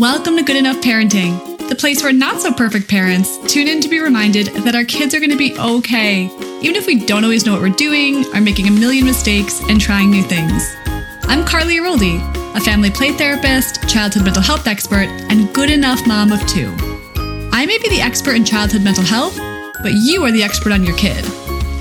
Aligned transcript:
Welcome 0.00 0.38
to 0.38 0.42
Good 0.42 0.56
Enough 0.56 0.78
Parenting, 0.78 1.68
the 1.68 1.74
place 1.74 2.02
where 2.02 2.10
not 2.10 2.40
so 2.40 2.54
perfect 2.54 2.88
parents 2.88 3.36
tune 3.52 3.68
in 3.68 3.82
to 3.82 3.88
be 3.90 4.00
reminded 4.00 4.46
that 4.64 4.74
our 4.74 4.82
kids 4.82 5.14
are 5.14 5.18
going 5.18 5.28
to 5.28 5.36
be 5.36 5.54
okay, 5.58 6.24
even 6.62 6.74
if 6.74 6.86
we 6.86 7.04
don't 7.04 7.22
always 7.22 7.44
know 7.44 7.52
what 7.52 7.60
we're 7.60 7.68
doing, 7.68 8.24
are 8.34 8.40
making 8.40 8.66
a 8.66 8.70
million 8.70 9.04
mistakes, 9.04 9.60
and 9.68 9.78
trying 9.78 10.10
new 10.10 10.22
things. 10.22 10.74
I'm 11.24 11.44
Carley 11.44 11.76
Aroldi, 11.76 12.16
a 12.56 12.60
family 12.60 12.90
play 12.90 13.12
therapist, 13.12 13.86
childhood 13.90 14.24
mental 14.24 14.42
health 14.42 14.66
expert, 14.66 15.06
and 15.28 15.52
good 15.52 15.68
enough 15.68 16.00
mom 16.06 16.32
of 16.32 16.40
two. 16.46 16.74
I 17.52 17.66
may 17.66 17.76
be 17.76 17.90
the 17.90 18.00
expert 18.00 18.36
in 18.36 18.44
childhood 18.46 18.82
mental 18.82 19.04
health, 19.04 19.36
but 19.82 19.92
you 19.92 20.24
are 20.24 20.32
the 20.32 20.42
expert 20.42 20.72
on 20.72 20.82
your 20.82 20.96
kid. 20.96 21.22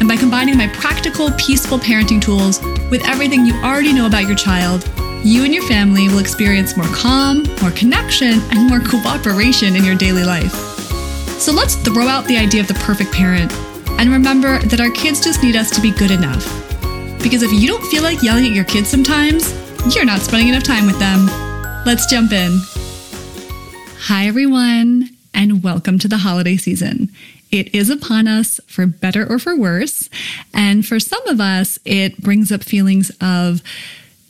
And 0.02 0.10
by 0.10 0.18
combining 0.18 0.58
my 0.58 0.68
practical, 0.68 1.32
peaceful 1.38 1.80
parenting 1.80 2.22
tools 2.22 2.62
with 2.92 3.02
everything 3.08 3.46
you 3.46 3.54
already 3.64 3.94
know 3.94 4.08
about 4.08 4.28
your 4.28 4.36
child, 4.36 4.84
you 5.24 5.44
and 5.44 5.54
your 5.54 5.68
family 5.68 6.08
will 6.08 6.20
experience 6.20 6.78
more 6.78 6.88
calm, 6.88 7.44
more 7.62 7.72
connection, 7.72 8.40
and 8.52 8.70
more 8.70 8.80
cooperation 8.80 9.76
in 9.76 9.84
your 9.84 9.96
daily 9.96 10.24
life. 10.24 10.54
So 11.40 11.52
let's 11.52 11.76
throw 11.76 12.08
out 12.08 12.26
the 12.26 12.38
idea 12.38 12.62
of 12.62 12.68
the 12.68 12.74
perfect 12.76 13.12
parent 13.12 13.52
and 14.00 14.10
remember 14.10 14.60
that 14.60 14.80
our 14.80 14.92
kids 14.92 15.22
just 15.22 15.44
need 15.44 15.58
us 15.58 15.72
to 15.72 15.82
be 15.82 15.92
good 15.92 16.12
enough. 16.12 16.46
Because 17.22 17.44
if 17.44 17.52
you 17.52 17.68
don't 17.68 17.86
feel 17.88 18.02
like 18.02 18.24
yelling 18.24 18.46
at 18.46 18.54
your 18.54 18.64
kids 18.64 18.88
sometimes, 18.88 19.54
you're 19.94 20.06
not 20.06 20.22
spending 20.22 20.48
enough 20.48 20.64
time 20.64 20.86
with 20.86 20.98
them. 21.00 21.26
Let's 21.86 22.06
jump 22.06 22.32
in. 22.32 22.58
Hi, 24.04 24.26
everyone, 24.26 25.10
and 25.34 25.62
welcome 25.62 26.00
to 26.00 26.08
the 26.08 26.20
holiday 26.20 26.56
season. 26.56 27.10
It 27.52 27.76
is 27.76 27.90
upon 27.90 28.28
us 28.28 28.62
for 28.68 28.86
better 28.86 29.30
or 29.30 29.38
for 29.38 29.56
worse. 29.56 30.10
And 30.54 30.86
for 30.86 31.00
some 31.00 31.28
of 31.28 31.42
us, 31.42 31.78
it 31.84 32.22
brings 32.22 32.54
up 32.54 32.64
feelings 32.64 33.12
of 33.20 33.62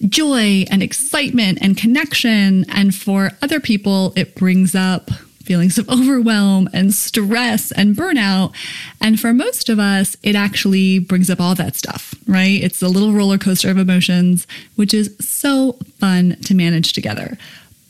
joy 0.08 0.66
and 0.72 0.82
excitement 0.82 1.60
and 1.62 1.76
connection. 1.78 2.66
And 2.70 2.94
for 2.96 3.32
other 3.42 3.60
people, 3.60 4.14
it 4.16 4.36
brings 4.36 4.76
up 4.76 5.12
feelings 5.50 5.80
of 5.80 5.90
overwhelm 5.90 6.70
and 6.74 6.94
stress 6.94 7.72
and 7.72 7.96
burnout. 7.96 8.54
And 9.02 9.20
for 9.20 9.34
most 9.34 9.68
of 9.68 9.80
us, 9.80 10.16
it 10.22 10.36
actually 10.36 11.00
brings 11.00 11.30
up 11.30 11.42
all 11.42 11.56
that 11.56 11.76
stuff, 11.76 12.14
right? 12.28 12.64
It's 12.64 12.84
a 12.84 12.88
little 12.88 13.14
roller 13.14 13.40
coaster 13.40 13.72
of 13.72 13.78
emotions, 13.80 14.46
which 14.76 14.94
is 14.94 15.16
so 15.20 15.74
fun 16.00 16.38
to 16.46 16.54
manage 16.54 16.94
together. 16.94 17.38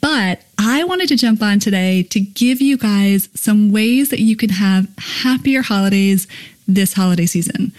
But 0.02 0.44
I 0.58 0.86
wanted 0.86 1.10
to 1.10 1.18
jump 1.18 1.42
on 1.42 1.60
today 1.60 2.04
to 2.04 2.22
give 2.22 2.62
you 2.62 2.78
guys 2.78 3.28
some 3.34 3.74
ways 3.74 4.10
that 4.10 4.22
you 4.22 4.38
can 4.38 4.52
have 4.52 4.88
happier 4.98 5.62
holidays 5.62 6.28
this 6.66 6.94
holiday 6.94 7.26
season. 7.26 7.74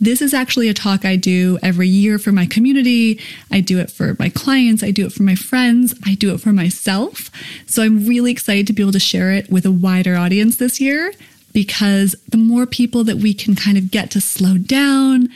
This 0.00 0.22
is 0.22 0.32
actually 0.32 0.68
a 0.70 0.74
talk 0.74 1.04
I 1.04 1.16
do 1.16 1.58
every 1.62 1.86
year 1.86 2.18
for 2.18 2.32
my 2.32 2.46
community. 2.46 3.20
I 3.50 3.60
do 3.60 3.78
it 3.78 3.90
for 3.90 4.16
my 4.18 4.30
clients. 4.30 4.82
I 4.82 4.92
do 4.92 5.04
it 5.04 5.12
for 5.12 5.22
my 5.22 5.34
friends. 5.34 5.94
I 6.06 6.14
do 6.14 6.32
it 6.34 6.40
for 6.40 6.52
myself. 6.52 7.30
So 7.66 7.82
I'm 7.82 8.06
really 8.06 8.32
excited 8.32 8.66
to 8.68 8.72
be 8.72 8.82
able 8.82 8.92
to 8.92 9.00
share 9.00 9.30
it 9.30 9.50
with 9.50 9.66
a 9.66 9.70
wider 9.70 10.16
audience 10.16 10.56
this 10.56 10.80
year 10.80 11.12
because 11.52 12.16
the 12.28 12.38
more 12.38 12.64
people 12.64 13.04
that 13.04 13.18
we 13.18 13.34
can 13.34 13.54
kind 13.54 13.76
of 13.76 13.90
get 13.90 14.10
to 14.12 14.22
slow 14.22 14.56
down 14.56 15.28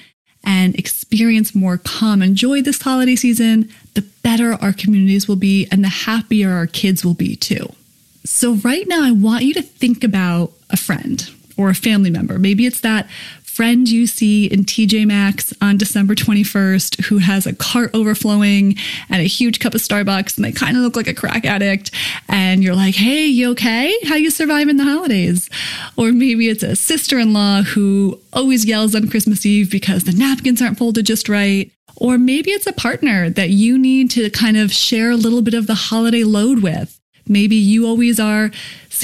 and 0.42 0.74
experience 0.76 1.54
more 1.54 1.78
calm 1.78 2.22
and 2.22 2.36
joy 2.36 2.62
this 2.62 2.80
holiday 2.80 3.16
season, 3.16 3.68
the 3.94 4.02
better 4.22 4.54
our 4.54 4.72
communities 4.72 5.28
will 5.28 5.36
be 5.36 5.66
and 5.70 5.84
the 5.84 5.88
happier 5.88 6.52
our 6.52 6.66
kids 6.66 7.04
will 7.04 7.14
be 7.14 7.36
too. 7.36 7.68
So, 8.24 8.54
right 8.54 8.88
now, 8.88 9.04
I 9.04 9.10
want 9.10 9.44
you 9.44 9.52
to 9.54 9.62
think 9.62 10.02
about 10.02 10.52
a 10.70 10.78
friend 10.78 11.30
or 11.56 11.68
a 11.68 11.74
family 11.74 12.10
member. 12.10 12.38
Maybe 12.38 12.64
it's 12.66 12.80
that 12.80 13.08
friend 13.54 13.88
you 13.88 14.04
see 14.04 14.46
in 14.46 14.64
TJ 14.64 15.06
Maxx 15.06 15.54
on 15.62 15.76
December 15.76 16.16
21st 16.16 17.04
who 17.04 17.18
has 17.18 17.46
a 17.46 17.54
cart 17.54 17.88
overflowing 17.94 18.74
and 19.08 19.22
a 19.22 19.26
huge 19.26 19.60
cup 19.60 19.76
of 19.76 19.80
Starbucks 19.80 20.34
and 20.34 20.44
they 20.44 20.50
kind 20.50 20.76
of 20.76 20.82
look 20.82 20.96
like 20.96 21.06
a 21.06 21.14
crack 21.14 21.44
addict 21.44 21.92
and 22.28 22.64
you're 22.64 22.74
like, 22.74 22.96
"Hey, 22.96 23.26
you 23.26 23.52
okay? 23.52 23.96
How 24.08 24.16
you 24.16 24.30
surviving 24.30 24.76
the 24.76 24.82
holidays?" 24.82 25.48
Or 25.96 26.10
maybe 26.10 26.48
it's 26.48 26.64
a 26.64 26.74
sister-in-law 26.74 27.62
who 27.62 28.20
always 28.32 28.64
yells 28.64 28.96
on 28.96 29.08
Christmas 29.08 29.46
Eve 29.46 29.70
because 29.70 30.02
the 30.02 30.12
napkins 30.12 30.60
aren't 30.60 30.78
folded 30.78 31.06
just 31.06 31.28
right. 31.28 31.70
Or 31.94 32.18
maybe 32.18 32.50
it's 32.50 32.66
a 32.66 32.72
partner 32.72 33.30
that 33.30 33.50
you 33.50 33.78
need 33.78 34.10
to 34.12 34.30
kind 34.30 34.56
of 34.56 34.72
share 34.72 35.12
a 35.12 35.16
little 35.16 35.42
bit 35.42 35.54
of 35.54 35.68
the 35.68 35.76
holiday 35.76 36.24
load 36.24 36.60
with. 36.60 36.98
Maybe 37.28 37.56
you 37.56 37.86
always 37.86 38.18
are 38.18 38.50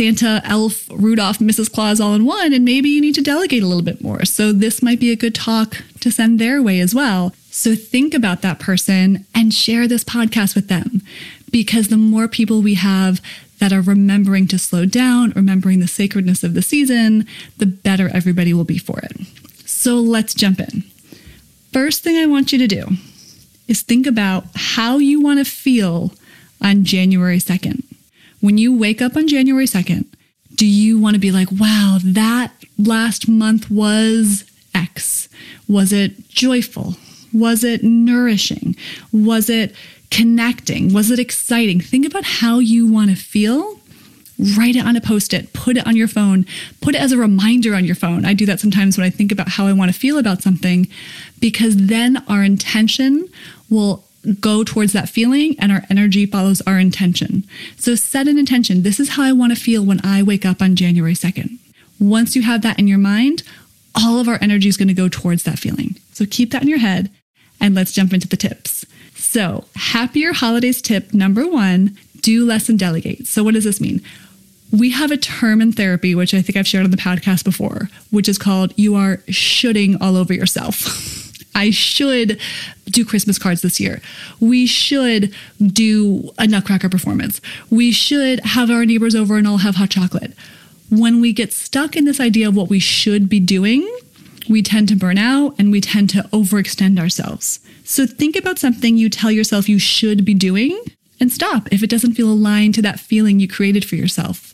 Santa, 0.00 0.40
Elf, 0.46 0.88
Rudolph, 0.90 1.40
Mrs. 1.40 1.70
Claus 1.70 2.00
all 2.00 2.14
in 2.14 2.24
one, 2.24 2.54
and 2.54 2.64
maybe 2.64 2.88
you 2.88 3.02
need 3.02 3.14
to 3.16 3.20
delegate 3.20 3.62
a 3.62 3.66
little 3.66 3.82
bit 3.82 4.02
more. 4.02 4.24
So, 4.24 4.50
this 4.50 4.82
might 4.82 4.98
be 4.98 5.12
a 5.12 5.16
good 5.16 5.34
talk 5.34 5.82
to 6.00 6.10
send 6.10 6.38
their 6.38 6.62
way 6.62 6.80
as 6.80 6.94
well. 6.94 7.34
So, 7.50 7.74
think 7.74 8.14
about 8.14 8.40
that 8.40 8.58
person 8.58 9.26
and 9.34 9.52
share 9.52 9.86
this 9.86 10.02
podcast 10.02 10.54
with 10.54 10.68
them 10.68 11.02
because 11.50 11.88
the 11.88 11.98
more 11.98 12.28
people 12.28 12.62
we 12.62 12.76
have 12.76 13.20
that 13.58 13.74
are 13.74 13.82
remembering 13.82 14.46
to 14.46 14.58
slow 14.58 14.86
down, 14.86 15.32
remembering 15.36 15.80
the 15.80 15.86
sacredness 15.86 16.42
of 16.42 16.54
the 16.54 16.62
season, 16.62 17.26
the 17.58 17.66
better 17.66 18.08
everybody 18.08 18.54
will 18.54 18.64
be 18.64 18.78
for 18.78 19.00
it. 19.00 19.20
So, 19.66 19.96
let's 19.96 20.32
jump 20.32 20.60
in. 20.60 20.82
First 21.74 22.02
thing 22.02 22.16
I 22.16 22.24
want 22.24 22.52
you 22.52 22.58
to 22.58 22.66
do 22.66 22.86
is 23.68 23.82
think 23.82 24.06
about 24.06 24.44
how 24.54 24.96
you 24.96 25.20
want 25.20 25.40
to 25.40 25.44
feel 25.44 26.14
on 26.62 26.84
January 26.84 27.36
2nd. 27.36 27.84
When 28.40 28.58
you 28.58 28.76
wake 28.76 29.02
up 29.02 29.16
on 29.16 29.28
January 29.28 29.66
2nd, 29.66 30.06
do 30.54 30.66
you 30.66 30.98
want 30.98 31.14
to 31.14 31.20
be 31.20 31.30
like, 31.30 31.48
wow, 31.52 31.98
that 32.02 32.52
last 32.78 33.28
month 33.28 33.70
was 33.70 34.44
X? 34.74 35.28
Was 35.68 35.92
it 35.92 36.28
joyful? 36.28 36.96
Was 37.32 37.62
it 37.64 37.82
nourishing? 37.82 38.76
Was 39.12 39.48
it 39.48 39.74
connecting? 40.10 40.92
Was 40.92 41.10
it 41.10 41.18
exciting? 41.18 41.80
Think 41.80 42.06
about 42.06 42.24
how 42.24 42.58
you 42.58 42.90
want 42.90 43.10
to 43.10 43.16
feel. 43.16 43.78
Write 44.56 44.74
it 44.74 44.86
on 44.86 44.96
a 44.96 45.02
post 45.02 45.34
it, 45.34 45.52
put 45.52 45.76
it 45.76 45.86
on 45.86 45.96
your 45.96 46.08
phone, 46.08 46.46
put 46.80 46.94
it 46.94 47.00
as 47.00 47.12
a 47.12 47.18
reminder 47.18 47.74
on 47.74 47.84
your 47.84 47.94
phone. 47.94 48.24
I 48.24 48.32
do 48.32 48.46
that 48.46 48.58
sometimes 48.58 48.96
when 48.96 49.06
I 49.06 49.10
think 49.10 49.30
about 49.30 49.50
how 49.50 49.66
I 49.66 49.74
want 49.74 49.92
to 49.92 49.98
feel 49.98 50.16
about 50.16 50.40
something, 50.40 50.88
because 51.40 51.76
then 51.76 52.24
our 52.26 52.42
intention 52.42 53.28
will 53.68 54.04
go 54.40 54.64
towards 54.64 54.92
that 54.92 55.08
feeling 55.08 55.56
and 55.58 55.72
our 55.72 55.82
energy 55.88 56.26
follows 56.26 56.60
our 56.66 56.78
intention. 56.78 57.44
So 57.76 57.94
set 57.94 58.28
an 58.28 58.38
intention. 58.38 58.82
This 58.82 59.00
is 59.00 59.10
how 59.10 59.22
I 59.22 59.32
want 59.32 59.54
to 59.54 59.60
feel 59.60 59.84
when 59.84 60.04
I 60.04 60.22
wake 60.22 60.44
up 60.44 60.60
on 60.60 60.76
January 60.76 61.14
2nd. 61.14 61.58
Once 61.98 62.36
you 62.36 62.42
have 62.42 62.62
that 62.62 62.78
in 62.78 62.86
your 62.86 62.98
mind, 62.98 63.42
all 63.94 64.18
of 64.18 64.28
our 64.28 64.38
energy 64.40 64.68
is 64.68 64.76
going 64.76 64.88
to 64.88 64.94
go 64.94 65.08
towards 65.08 65.42
that 65.44 65.58
feeling. 65.58 65.96
So 66.12 66.24
keep 66.28 66.50
that 66.50 66.62
in 66.62 66.68
your 66.68 66.78
head 66.78 67.10
and 67.60 67.74
let's 67.74 67.92
jump 67.92 68.12
into 68.12 68.28
the 68.28 68.36
tips. 68.36 68.86
So, 69.14 69.64
happier 69.76 70.32
holidays 70.32 70.80
tip 70.80 71.12
number 71.12 71.46
one 71.46 71.96
do 72.20 72.44
less 72.44 72.68
and 72.68 72.78
delegate. 72.78 73.26
So, 73.26 73.44
what 73.44 73.54
does 73.54 73.64
this 73.64 73.80
mean? 73.80 74.02
We 74.72 74.90
have 74.90 75.10
a 75.10 75.16
term 75.16 75.60
in 75.60 75.72
therapy, 75.72 76.14
which 76.14 76.32
I 76.32 76.42
think 76.42 76.56
I've 76.56 76.66
shared 76.66 76.84
on 76.84 76.90
the 76.90 76.96
podcast 76.96 77.44
before, 77.44 77.90
which 78.10 78.28
is 78.28 78.38
called 78.38 78.72
you 78.76 78.94
are 78.94 79.22
shoulding 79.28 80.00
all 80.00 80.16
over 80.16 80.32
yourself. 80.32 81.18
I 81.54 81.70
should 81.70 82.40
do 82.86 83.04
Christmas 83.04 83.38
cards 83.38 83.62
this 83.62 83.80
year. 83.80 84.00
We 84.38 84.66
should 84.66 85.34
do 85.60 86.30
a 86.38 86.46
Nutcracker 86.46 86.88
performance. 86.88 87.40
We 87.70 87.92
should 87.92 88.40
have 88.40 88.70
our 88.70 88.84
neighbors 88.84 89.14
over 89.14 89.36
and 89.36 89.46
all 89.46 89.58
have 89.58 89.76
hot 89.76 89.90
chocolate. 89.90 90.32
When 90.90 91.20
we 91.20 91.32
get 91.32 91.52
stuck 91.52 91.96
in 91.96 92.04
this 92.04 92.20
idea 92.20 92.48
of 92.48 92.56
what 92.56 92.68
we 92.68 92.80
should 92.80 93.28
be 93.28 93.40
doing, 93.40 93.88
we 94.48 94.62
tend 94.62 94.88
to 94.88 94.96
burn 94.96 95.18
out 95.18 95.54
and 95.58 95.70
we 95.70 95.80
tend 95.80 96.10
to 96.10 96.22
overextend 96.32 96.98
ourselves. 96.98 97.60
So 97.84 98.06
think 98.06 98.36
about 98.36 98.58
something 98.58 98.96
you 98.96 99.08
tell 99.08 99.30
yourself 99.30 99.68
you 99.68 99.78
should 99.78 100.24
be 100.24 100.34
doing 100.34 100.80
and 101.20 101.30
stop 101.30 101.68
if 101.72 101.82
it 101.82 101.90
doesn't 101.90 102.14
feel 102.14 102.30
aligned 102.30 102.74
to 102.74 102.82
that 102.82 102.98
feeling 102.98 103.38
you 103.38 103.46
created 103.46 103.84
for 103.84 103.94
yourself. 103.96 104.49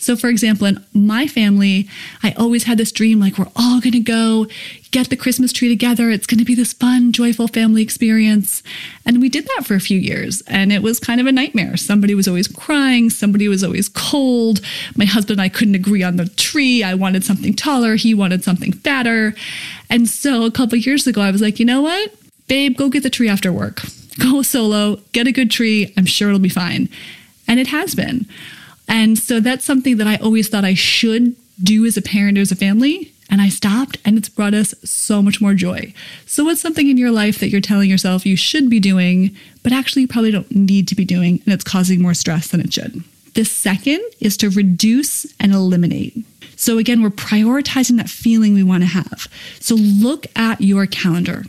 So, 0.00 0.16
for 0.16 0.28
example, 0.28 0.66
in 0.66 0.84
my 0.94 1.26
family, 1.26 1.86
I 2.22 2.32
always 2.32 2.64
had 2.64 2.78
this 2.78 2.90
dream 2.90 3.20
like, 3.20 3.36
we're 3.36 3.50
all 3.54 3.80
going 3.80 3.92
to 3.92 4.00
go 4.00 4.46
get 4.92 5.10
the 5.10 5.16
Christmas 5.16 5.52
tree 5.52 5.68
together. 5.68 6.10
It's 6.10 6.26
going 6.26 6.38
to 6.38 6.44
be 6.44 6.54
this 6.54 6.72
fun, 6.72 7.12
joyful 7.12 7.48
family 7.48 7.82
experience. 7.82 8.62
And 9.04 9.20
we 9.20 9.28
did 9.28 9.46
that 9.46 9.66
for 9.66 9.74
a 9.74 9.80
few 9.80 9.98
years, 9.98 10.42
and 10.46 10.72
it 10.72 10.82
was 10.82 10.98
kind 10.98 11.20
of 11.20 11.26
a 11.26 11.32
nightmare. 11.32 11.76
Somebody 11.76 12.14
was 12.14 12.26
always 12.26 12.48
crying, 12.48 13.10
somebody 13.10 13.46
was 13.46 13.62
always 13.62 13.90
cold. 13.90 14.62
My 14.96 15.04
husband 15.04 15.38
and 15.38 15.42
I 15.42 15.50
couldn't 15.50 15.74
agree 15.74 16.02
on 16.02 16.16
the 16.16 16.28
tree. 16.30 16.82
I 16.82 16.94
wanted 16.94 17.22
something 17.22 17.54
taller, 17.54 17.96
he 17.96 18.14
wanted 18.14 18.42
something 18.42 18.72
fatter. 18.72 19.34
And 19.90 20.08
so, 20.08 20.44
a 20.44 20.50
couple 20.50 20.78
years 20.78 21.06
ago, 21.06 21.20
I 21.20 21.30
was 21.30 21.42
like, 21.42 21.60
you 21.60 21.66
know 21.66 21.82
what? 21.82 22.14
Babe, 22.48 22.76
go 22.76 22.88
get 22.88 23.02
the 23.02 23.10
tree 23.10 23.28
after 23.28 23.52
work. 23.52 23.82
Go 24.18 24.42
solo, 24.42 24.96
get 25.12 25.26
a 25.26 25.32
good 25.32 25.50
tree. 25.50 25.92
I'm 25.96 26.06
sure 26.06 26.28
it'll 26.28 26.40
be 26.40 26.48
fine. 26.48 26.88
And 27.46 27.60
it 27.60 27.68
has 27.68 27.94
been. 27.94 28.26
And 28.90 29.16
so 29.16 29.38
that's 29.40 29.64
something 29.64 29.96
that 29.98 30.08
I 30.08 30.16
always 30.16 30.48
thought 30.48 30.64
I 30.64 30.74
should 30.74 31.36
do 31.62 31.86
as 31.86 31.96
a 31.96 32.02
parent 32.02 32.36
or 32.36 32.40
as 32.40 32.50
a 32.50 32.56
family. 32.56 33.12
And 33.30 33.40
I 33.40 33.48
stopped, 33.48 33.96
and 34.04 34.18
it's 34.18 34.28
brought 34.28 34.54
us 34.54 34.74
so 34.82 35.22
much 35.22 35.40
more 35.40 35.54
joy. 35.54 35.94
So, 36.26 36.42
what's 36.42 36.60
something 36.60 36.88
in 36.88 36.96
your 36.96 37.12
life 37.12 37.38
that 37.38 37.48
you're 37.48 37.60
telling 37.60 37.88
yourself 37.88 38.26
you 38.26 38.36
should 38.36 38.68
be 38.68 38.80
doing, 38.80 39.36
but 39.62 39.72
actually 39.72 40.02
you 40.02 40.08
probably 40.08 40.32
don't 40.32 40.50
need 40.50 40.88
to 40.88 40.96
be 40.96 41.04
doing, 41.04 41.40
and 41.44 41.54
it's 41.54 41.62
causing 41.62 42.02
more 42.02 42.12
stress 42.12 42.48
than 42.48 42.60
it 42.60 42.72
should? 42.72 43.04
The 43.34 43.44
second 43.44 44.00
is 44.18 44.36
to 44.38 44.50
reduce 44.50 45.32
and 45.38 45.52
eliminate. 45.52 46.16
So, 46.56 46.78
again, 46.78 47.04
we're 47.04 47.10
prioritizing 47.10 47.98
that 47.98 48.10
feeling 48.10 48.52
we 48.52 48.64
want 48.64 48.82
to 48.82 48.88
have. 48.88 49.28
So, 49.60 49.76
look 49.76 50.26
at 50.34 50.60
your 50.60 50.86
calendar. 50.86 51.44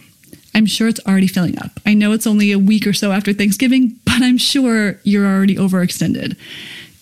I'm 0.54 0.68
sure 0.68 0.88
it's 0.88 1.04
already 1.08 1.28
filling 1.28 1.58
up. 1.58 1.80
I 1.84 1.96
know 1.96 2.12
it's 2.12 2.28
only 2.28 2.52
a 2.52 2.60
week 2.60 2.86
or 2.86 2.94
so 2.94 3.12
after 3.12 3.34
Thanksgiving, 3.34 4.00
but 4.06 4.22
I'm 4.22 4.38
sure 4.38 5.00
you're 5.04 5.26
already 5.26 5.56
overextended. 5.56 6.38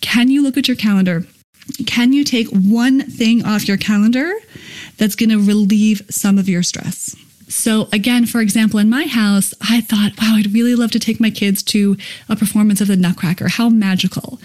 Can 0.00 0.28
you 0.28 0.42
look 0.42 0.56
at 0.56 0.68
your 0.68 0.76
calendar? 0.76 1.24
Can 1.86 2.12
you 2.12 2.24
take 2.24 2.48
one 2.48 3.02
thing 3.02 3.44
off 3.44 3.68
your 3.68 3.76
calendar 3.76 4.32
that's 4.96 5.14
going 5.14 5.30
to 5.30 5.38
relieve 5.38 6.02
some 6.10 6.38
of 6.38 6.48
your 6.48 6.62
stress? 6.62 7.14
So, 7.48 7.88
again, 7.92 8.26
for 8.26 8.40
example, 8.40 8.78
in 8.78 8.88
my 8.88 9.04
house, 9.04 9.54
I 9.60 9.80
thought, 9.80 10.12
wow, 10.20 10.36
I'd 10.36 10.52
really 10.52 10.74
love 10.74 10.92
to 10.92 11.00
take 11.00 11.20
my 11.20 11.30
kids 11.30 11.62
to 11.64 11.96
a 12.28 12.36
performance 12.36 12.80
of 12.80 12.86
the 12.86 12.96
Nutcracker. 12.96 13.48
How 13.48 13.68
magical. 13.68 14.40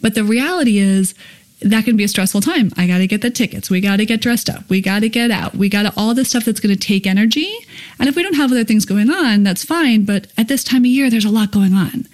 But 0.00 0.14
the 0.14 0.24
reality 0.24 0.78
is, 0.78 1.14
that 1.60 1.84
can 1.84 1.96
be 1.96 2.04
a 2.04 2.08
stressful 2.08 2.42
time. 2.42 2.70
I 2.76 2.86
got 2.86 2.98
to 2.98 3.06
get 3.06 3.22
the 3.22 3.30
tickets. 3.30 3.70
We 3.70 3.80
got 3.80 3.96
to 3.96 4.06
get 4.06 4.20
dressed 4.20 4.50
up. 4.50 4.68
We 4.68 4.80
got 4.80 5.00
to 5.00 5.08
get 5.08 5.30
out. 5.30 5.54
We 5.54 5.68
got 5.68 5.92
all 5.96 6.14
this 6.14 6.28
stuff 6.30 6.44
that's 6.44 6.60
going 6.60 6.76
to 6.76 6.80
take 6.80 7.06
energy. 7.06 7.52
And 7.98 8.08
if 8.08 8.16
we 8.16 8.22
don't 8.22 8.34
have 8.34 8.52
other 8.52 8.64
things 8.64 8.84
going 8.84 9.10
on, 9.10 9.44
that's 9.44 9.64
fine. 9.64 10.04
But 10.04 10.26
at 10.36 10.48
this 10.48 10.62
time 10.62 10.82
of 10.82 10.86
year, 10.86 11.08
there's 11.08 11.24
a 11.24 11.30
lot 11.30 11.52
going 11.52 11.72
on. 11.72 12.06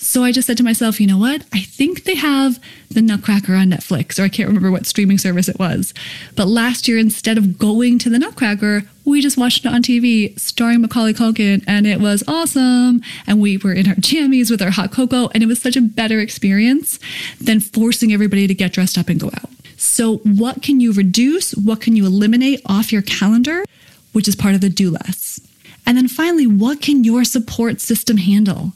So 0.00 0.22
I 0.22 0.30
just 0.30 0.46
said 0.46 0.56
to 0.58 0.62
myself, 0.62 1.00
you 1.00 1.08
know 1.08 1.18
what? 1.18 1.44
I 1.52 1.58
think 1.58 2.04
they 2.04 2.14
have 2.14 2.60
the 2.88 3.02
Nutcracker 3.02 3.54
on 3.54 3.70
Netflix, 3.70 4.18
or 4.18 4.22
I 4.22 4.28
can't 4.28 4.46
remember 4.46 4.70
what 4.70 4.86
streaming 4.86 5.18
service 5.18 5.48
it 5.48 5.58
was. 5.58 5.92
But 6.36 6.46
last 6.46 6.86
year, 6.86 6.98
instead 6.98 7.36
of 7.36 7.58
going 7.58 7.98
to 7.98 8.08
the 8.08 8.18
Nutcracker, 8.18 8.84
we 9.04 9.20
just 9.20 9.36
watched 9.36 9.64
it 9.64 9.72
on 9.72 9.82
TV 9.82 10.38
starring 10.38 10.82
Macaulay 10.82 11.14
Culkin, 11.14 11.64
and 11.66 11.84
it 11.84 12.00
was 12.00 12.22
awesome. 12.28 13.02
And 13.26 13.40
we 13.40 13.56
were 13.56 13.72
in 13.72 13.88
our 13.88 13.94
jammies 13.96 14.52
with 14.52 14.62
our 14.62 14.70
hot 14.70 14.92
cocoa, 14.92 15.30
and 15.34 15.42
it 15.42 15.46
was 15.46 15.60
such 15.60 15.76
a 15.76 15.82
better 15.82 16.20
experience 16.20 17.00
than 17.40 17.58
forcing 17.58 18.12
everybody 18.12 18.46
to 18.46 18.54
get 18.54 18.72
dressed 18.72 18.98
up 18.98 19.08
and 19.08 19.18
go 19.18 19.28
out. 19.34 19.50
So, 19.76 20.18
what 20.18 20.62
can 20.62 20.78
you 20.78 20.92
reduce? 20.92 21.56
What 21.56 21.80
can 21.80 21.96
you 21.96 22.06
eliminate 22.06 22.62
off 22.66 22.92
your 22.92 23.02
calendar, 23.02 23.64
which 24.12 24.28
is 24.28 24.36
part 24.36 24.54
of 24.54 24.60
the 24.60 24.68
do 24.68 24.90
less? 24.92 25.40
And 25.88 25.96
then 25.96 26.06
finally, 26.06 26.46
what 26.46 26.82
can 26.82 27.02
your 27.02 27.24
support 27.24 27.80
system 27.80 28.18
handle? 28.18 28.74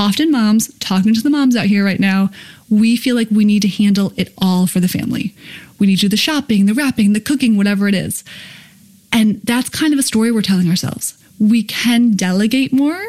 Often 0.00 0.32
moms, 0.32 0.72
talking 0.80 1.14
to 1.14 1.20
the 1.20 1.30
moms 1.30 1.54
out 1.54 1.66
here 1.66 1.84
right 1.84 2.00
now, 2.00 2.30
we 2.70 2.96
feel 2.96 3.14
like 3.14 3.28
we 3.30 3.44
need 3.44 3.60
to 3.60 3.68
handle 3.68 4.14
it 4.16 4.32
all 4.38 4.66
for 4.66 4.80
the 4.80 4.88
family. 4.88 5.34
We 5.78 5.86
need 5.86 5.96
to 5.96 6.02
do 6.02 6.08
the 6.08 6.16
shopping, 6.16 6.64
the 6.64 6.74
wrapping, 6.74 7.12
the 7.12 7.20
cooking, 7.20 7.56
whatever 7.56 7.86
it 7.86 7.94
is. 7.94 8.24
And 9.12 9.42
that's 9.42 9.68
kind 9.68 9.92
of 9.92 9.98
a 9.98 10.02
story 10.02 10.32
we're 10.32 10.40
telling 10.40 10.70
ourselves. 10.70 11.22
We 11.38 11.62
can 11.62 12.16
delegate 12.16 12.72
more. 12.72 13.00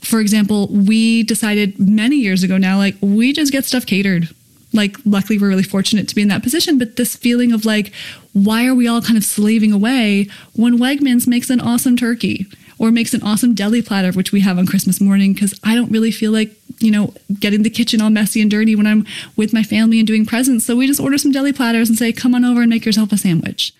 For 0.00 0.20
example, 0.20 0.68
we 0.68 1.22
decided 1.22 1.78
many 1.78 2.16
years 2.16 2.42
ago 2.42 2.56
now, 2.56 2.78
like, 2.78 2.96
we 3.02 3.32
just 3.34 3.52
get 3.52 3.66
stuff 3.66 3.84
catered. 3.84 4.30
Like, 4.72 4.96
luckily, 5.04 5.38
we're 5.38 5.48
really 5.48 5.62
fortunate 5.62 6.08
to 6.08 6.14
be 6.14 6.22
in 6.22 6.28
that 6.28 6.42
position. 6.42 6.78
But 6.78 6.96
this 6.96 7.14
feeling 7.14 7.52
of 7.52 7.66
like, 7.66 7.92
why 8.32 8.66
are 8.66 8.74
we 8.74 8.88
all 8.88 9.02
kind 9.02 9.18
of 9.18 9.24
slaving 9.24 9.72
away 9.72 10.28
when 10.54 10.78
Wegmans 10.78 11.26
makes 11.26 11.50
an 11.50 11.60
awesome 11.60 11.96
turkey? 11.96 12.46
Or 12.78 12.90
makes 12.90 13.14
an 13.14 13.22
awesome 13.22 13.54
deli 13.54 13.82
platter, 13.82 14.12
which 14.12 14.32
we 14.32 14.40
have 14.40 14.58
on 14.58 14.66
Christmas 14.66 15.00
morning, 15.00 15.32
because 15.32 15.58
I 15.64 15.74
don't 15.74 15.90
really 15.90 16.10
feel 16.10 16.32
like, 16.32 16.52
you 16.78 16.90
know, 16.90 17.14
getting 17.40 17.62
the 17.62 17.70
kitchen 17.70 18.02
all 18.02 18.10
messy 18.10 18.42
and 18.42 18.50
dirty 18.50 18.76
when 18.76 18.86
I'm 18.86 19.06
with 19.36 19.52
my 19.52 19.62
family 19.62 19.98
and 19.98 20.06
doing 20.06 20.26
presents. 20.26 20.66
So 20.66 20.76
we 20.76 20.86
just 20.86 21.00
order 21.00 21.18
some 21.18 21.32
deli 21.32 21.52
platters 21.52 21.88
and 21.88 21.96
say, 21.96 22.12
come 22.12 22.34
on 22.34 22.44
over 22.44 22.60
and 22.60 22.70
make 22.70 22.84
yourself 22.84 23.12
a 23.12 23.18
sandwich. 23.18 23.72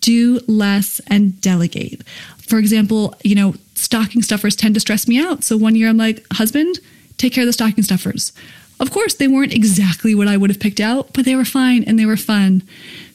Do 0.00 0.40
less 0.46 1.00
and 1.06 1.40
delegate. 1.40 2.02
For 2.46 2.58
example, 2.58 3.14
you 3.22 3.34
know, 3.34 3.54
stocking 3.74 4.22
stuffers 4.22 4.56
tend 4.56 4.74
to 4.74 4.80
stress 4.80 5.08
me 5.08 5.18
out. 5.18 5.44
So 5.44 5.56
one 5.56 5.76
year 5.76 5.88
I'm 5.88 5.96
like, 5.96 6.26
husband, 6.32 6.78
take 7.16 7.32
care 7.32 7.42
of 7.42 7.46
the 7.46 7.52
stocking 7.52 7.84
stuffers. 7.84 8.32
Of 8.82 8.90
course, 8.90 9.14
they 9.14 9.28
weren't 9.28 9.54
exactly 9.54 10.12
what 10.12 10.26
I 10.26 10.36
would 10.36 10.50
have 10.50 10.58
picked 10.58 10.80
out, 10.80 11.12
but 11.12 11.24
they 11.24 11.36
were 11.36 11.44
fine 11.44 11.84
and 11.84 11.96
they 11.96 12.04
were 12.04 12.16
fun. 12.16 12.64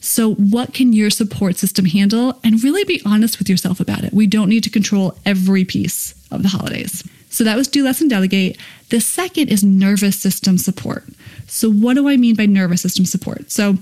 So, 0.00 0.32
what 0.36 0.72
can 0.72 0.94
your 0.94 1.10
support 1.10 1.56
system 1.56 1.84
handle? 1.84 2.40
And 2.42 2.64
really 2.64 2.84
be 2.84 3.02
honest 3.04 3.38
with 3.38 3.50
yourself 3.50 3.78
about 3.78 4.02
it. 4.02 4.14
We 4.14 4.26
don't 4.26 4.48
need 4.48 4.64
to 4.64 4.70
control 4.70 5.18
every 5.26 5.66
piece 5.66 6.14
of 6.30 6.42
the 6.42 6.48
holidays. 6.48 7.06
So, 7.28 7.44
that 7.44 7.54
was 7.54 7.68
do 7.68 7.84
less 7.84 8.00
and 8.00 8.08
delegate. 8.08 8.56
The 8.88 9.02
second 9.02 9.48
is 9.48 9.62
nervous 9.62 10.18
system 10.18 10.56
support. 10.56 11.04
So, 11.48 11.70
what 11.70 11.94
do 11.94 12.08
I 12.08 12.16
mean 12.16 12.34
by 12.34 12.46
nervous 12.46 12.80
system 12.80 13.04
support? 13.04 13.50
So, 13.50 13.76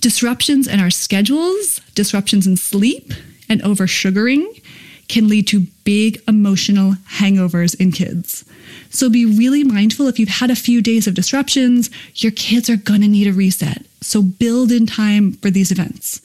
disruptions 0.00 0.66
in 0.66 0.80
our 0.80 0.90
schedules, 0.90 1.80
disruptions 1.94 2.44
in 2.44 2.56
sleep, 2.56 3.12
and 3.48 3.62
over 3.62 3.86
sugaring 3.86 4.52
can 5.08 5.28
lead 5.28 5.46
to 5.48 5.66
big 5.84 6.22
emotional 6.28 6.92
hangovers 7.18 7.74
in 7.80 7.92
kids. 7.92 8.44
So 8.90 9.08
be 9.08 9.24
really 9.24 9.64
mindful 9.64 10.06
if 10.06 10.18
you've 10.18 10.28
had 10.28 10.50
a 10.50 10.56
few 10.56 10.82
days 10.82 11.06
of 11.06 11.14
disruptions, 11.14 11.90
your 12.16 12.32
kids 12.32 12.68
are 12.68 12.76
going 12.76 13.00
to 13.00 13.08
need 13.08 13.26
a 13.26 13.32
reset. 13.32 13.84
So 14.00 14.22
build 14.22 14.70
in 14.70 14.86
time 14.86 15.32
for 15.32 15.50
these 15.50 15.70
events. 15.70 16.20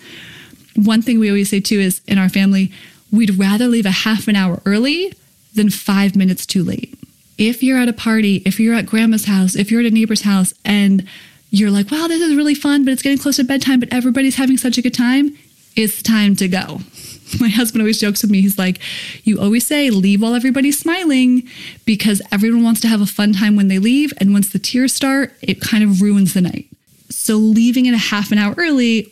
One 0.75 1.01
thing 1.01 1.19
we 1.19 1.30
always 1.30 1.50
say 1.50 1.59
too 1.59 1.80
is 1.80 2.01
in 2.07 2.18
our 2.18 2.30
family, 2.30 2.71
we'd 3.12 3.38
rather 3.38 3.68
leave 3.68 3.85
a 3.85 3.91
half 3.91 4.27
an 4.27 4.35
hour 4.35 4.62
early 4.65 5.13
than 5.56 5.69
five 5.69 6.15
minutes 6.15 6.45
too 6.45 6.63
late. 6.63 6.97
If 7.38 7.63
you're 7.63 7.77
at 7.77 7.89
a 7.89 7.94
party, 7.94 8.38
if 8.45 8.59
you're 8.59 8.75
at 8.75 8.85
grandma's 8.85 9.25
house, 9.25 9.56
if 9.56 9.71
you're 9.71 9.81
at 9.81 9.88
a 9.88 9.91
neighbor's 9.91 10.21
house, 10.21 10.53
and 10.65 11.07
you're 11.50 11.71
like, 11.71 11.91
wow, 11.91 12.07
this 12.07 12.21
is 12.21 12.35
really 12.35 12.56
fun, 12.56 12.83
but 12.83 12.91
it's 12.91 13.01
getting 13.01 13.18
close 13.18 13.35
to 13.35 13.44
bedtime, 13.44 13.80
but 13.80 13.94
everybody's 13.94 14.35
having 14.35 14.57
such 14.57 14.77
a 14.77 14.81
good 14.81 14.94
time, 14.94 15.38
it's 15.75 16.01
time 16.01 16.35
to 16.38 16.47
go. 16.47 16.80
My 17.39 17.49
husband 17.49 17.81
always 17.81 17.99
jokes 17.99 18.21
with 18.21 18.31
me. 18.31 18.41
He's 18.41 18.57
like, 18.57 18.79
You 19.23 19.39
always 19.39 19.65
say, 19.65 19.89
leave 19.89 20.21
while 20.21 20.35
everybody's 20.35 20.79
smiling 20.79 21.47
because 21.85 22.21
everyone 22.31 22.63
wants 22.63 22.81
to 22.81 22.87
have 22.87 23.01
a 23.01 23.05
fun 23.05 23.33
time 23.33 23.55
when 23.55 23.67
they 23.67 23.79
leave. 23.79 24.13
And 24.17 24.33
once 24.33 24.51
the 24.51 24.59
tears 24.59 24.93
start, 24.93 25.33
it 25.41 25.61
kind 25.61 25.83
of 25.83 26.01
ruins 26.01 26.33
the 26.33 26.41
night. 26.41 26.67
So 27.09 27.37
leaving 27.37 27.85
it 27.85 27.93
a 27.93 27.97
half 27.97 28.31
an 28.31 28.37
hour 28.37 28.53
early 28.57 29.09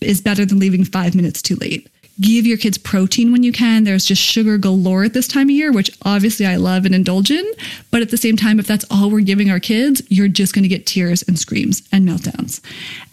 is 0.00 0.20
better 0.20 0.44
than 0.44 0.58
leaving 0.58 0.84
five 0.84 1.14
minutes 1.14 1.40
too 1.40 1.56
late. 1.56 1.88
Give 2.20 2.46
your 2.46 2.58
kids 2.58 2.78
protein 2.78 3.32
when 3.32 3.42
you 3.42 3.50
can. 3.50 3.82
There's 3.82 4.04
just 4.04 4.22
sugar 4.22 4.56
galore 4.56 5.04
at 5.04 5.14
this 5.14 5.26
time 5.26 5.48
of 5.48 5.50
year, 5.50 5.72
which 5.72 5.90
obviously 6.02 6.46
I 6.46 6.56
love 6.56 6.84
and 6.84 6.94
indulge 6.94 7.30
in. 7.30 7.44
But 7.90 8.02
at 8.02 8.10
the 8.10 8.16
same 8.16 8.36
time, 8.36 8.60
if 8.60 8.66
that's 8.66 8.84
all 8.90 9.10
we're 9.10 9.20
giving 9.20 9.50
our 9.50 9.58
kids, 9.58 10.02
you're 10.08 10.28
just 10.28 10.54
going 10.54 10.62
to 10.62 10.68
get 10.68 10.86
tears 10.86 11.22
and 11.22 11.38
screams 11.38 11.82
and 11.90 12.06
meltdowns. 12.08 12.60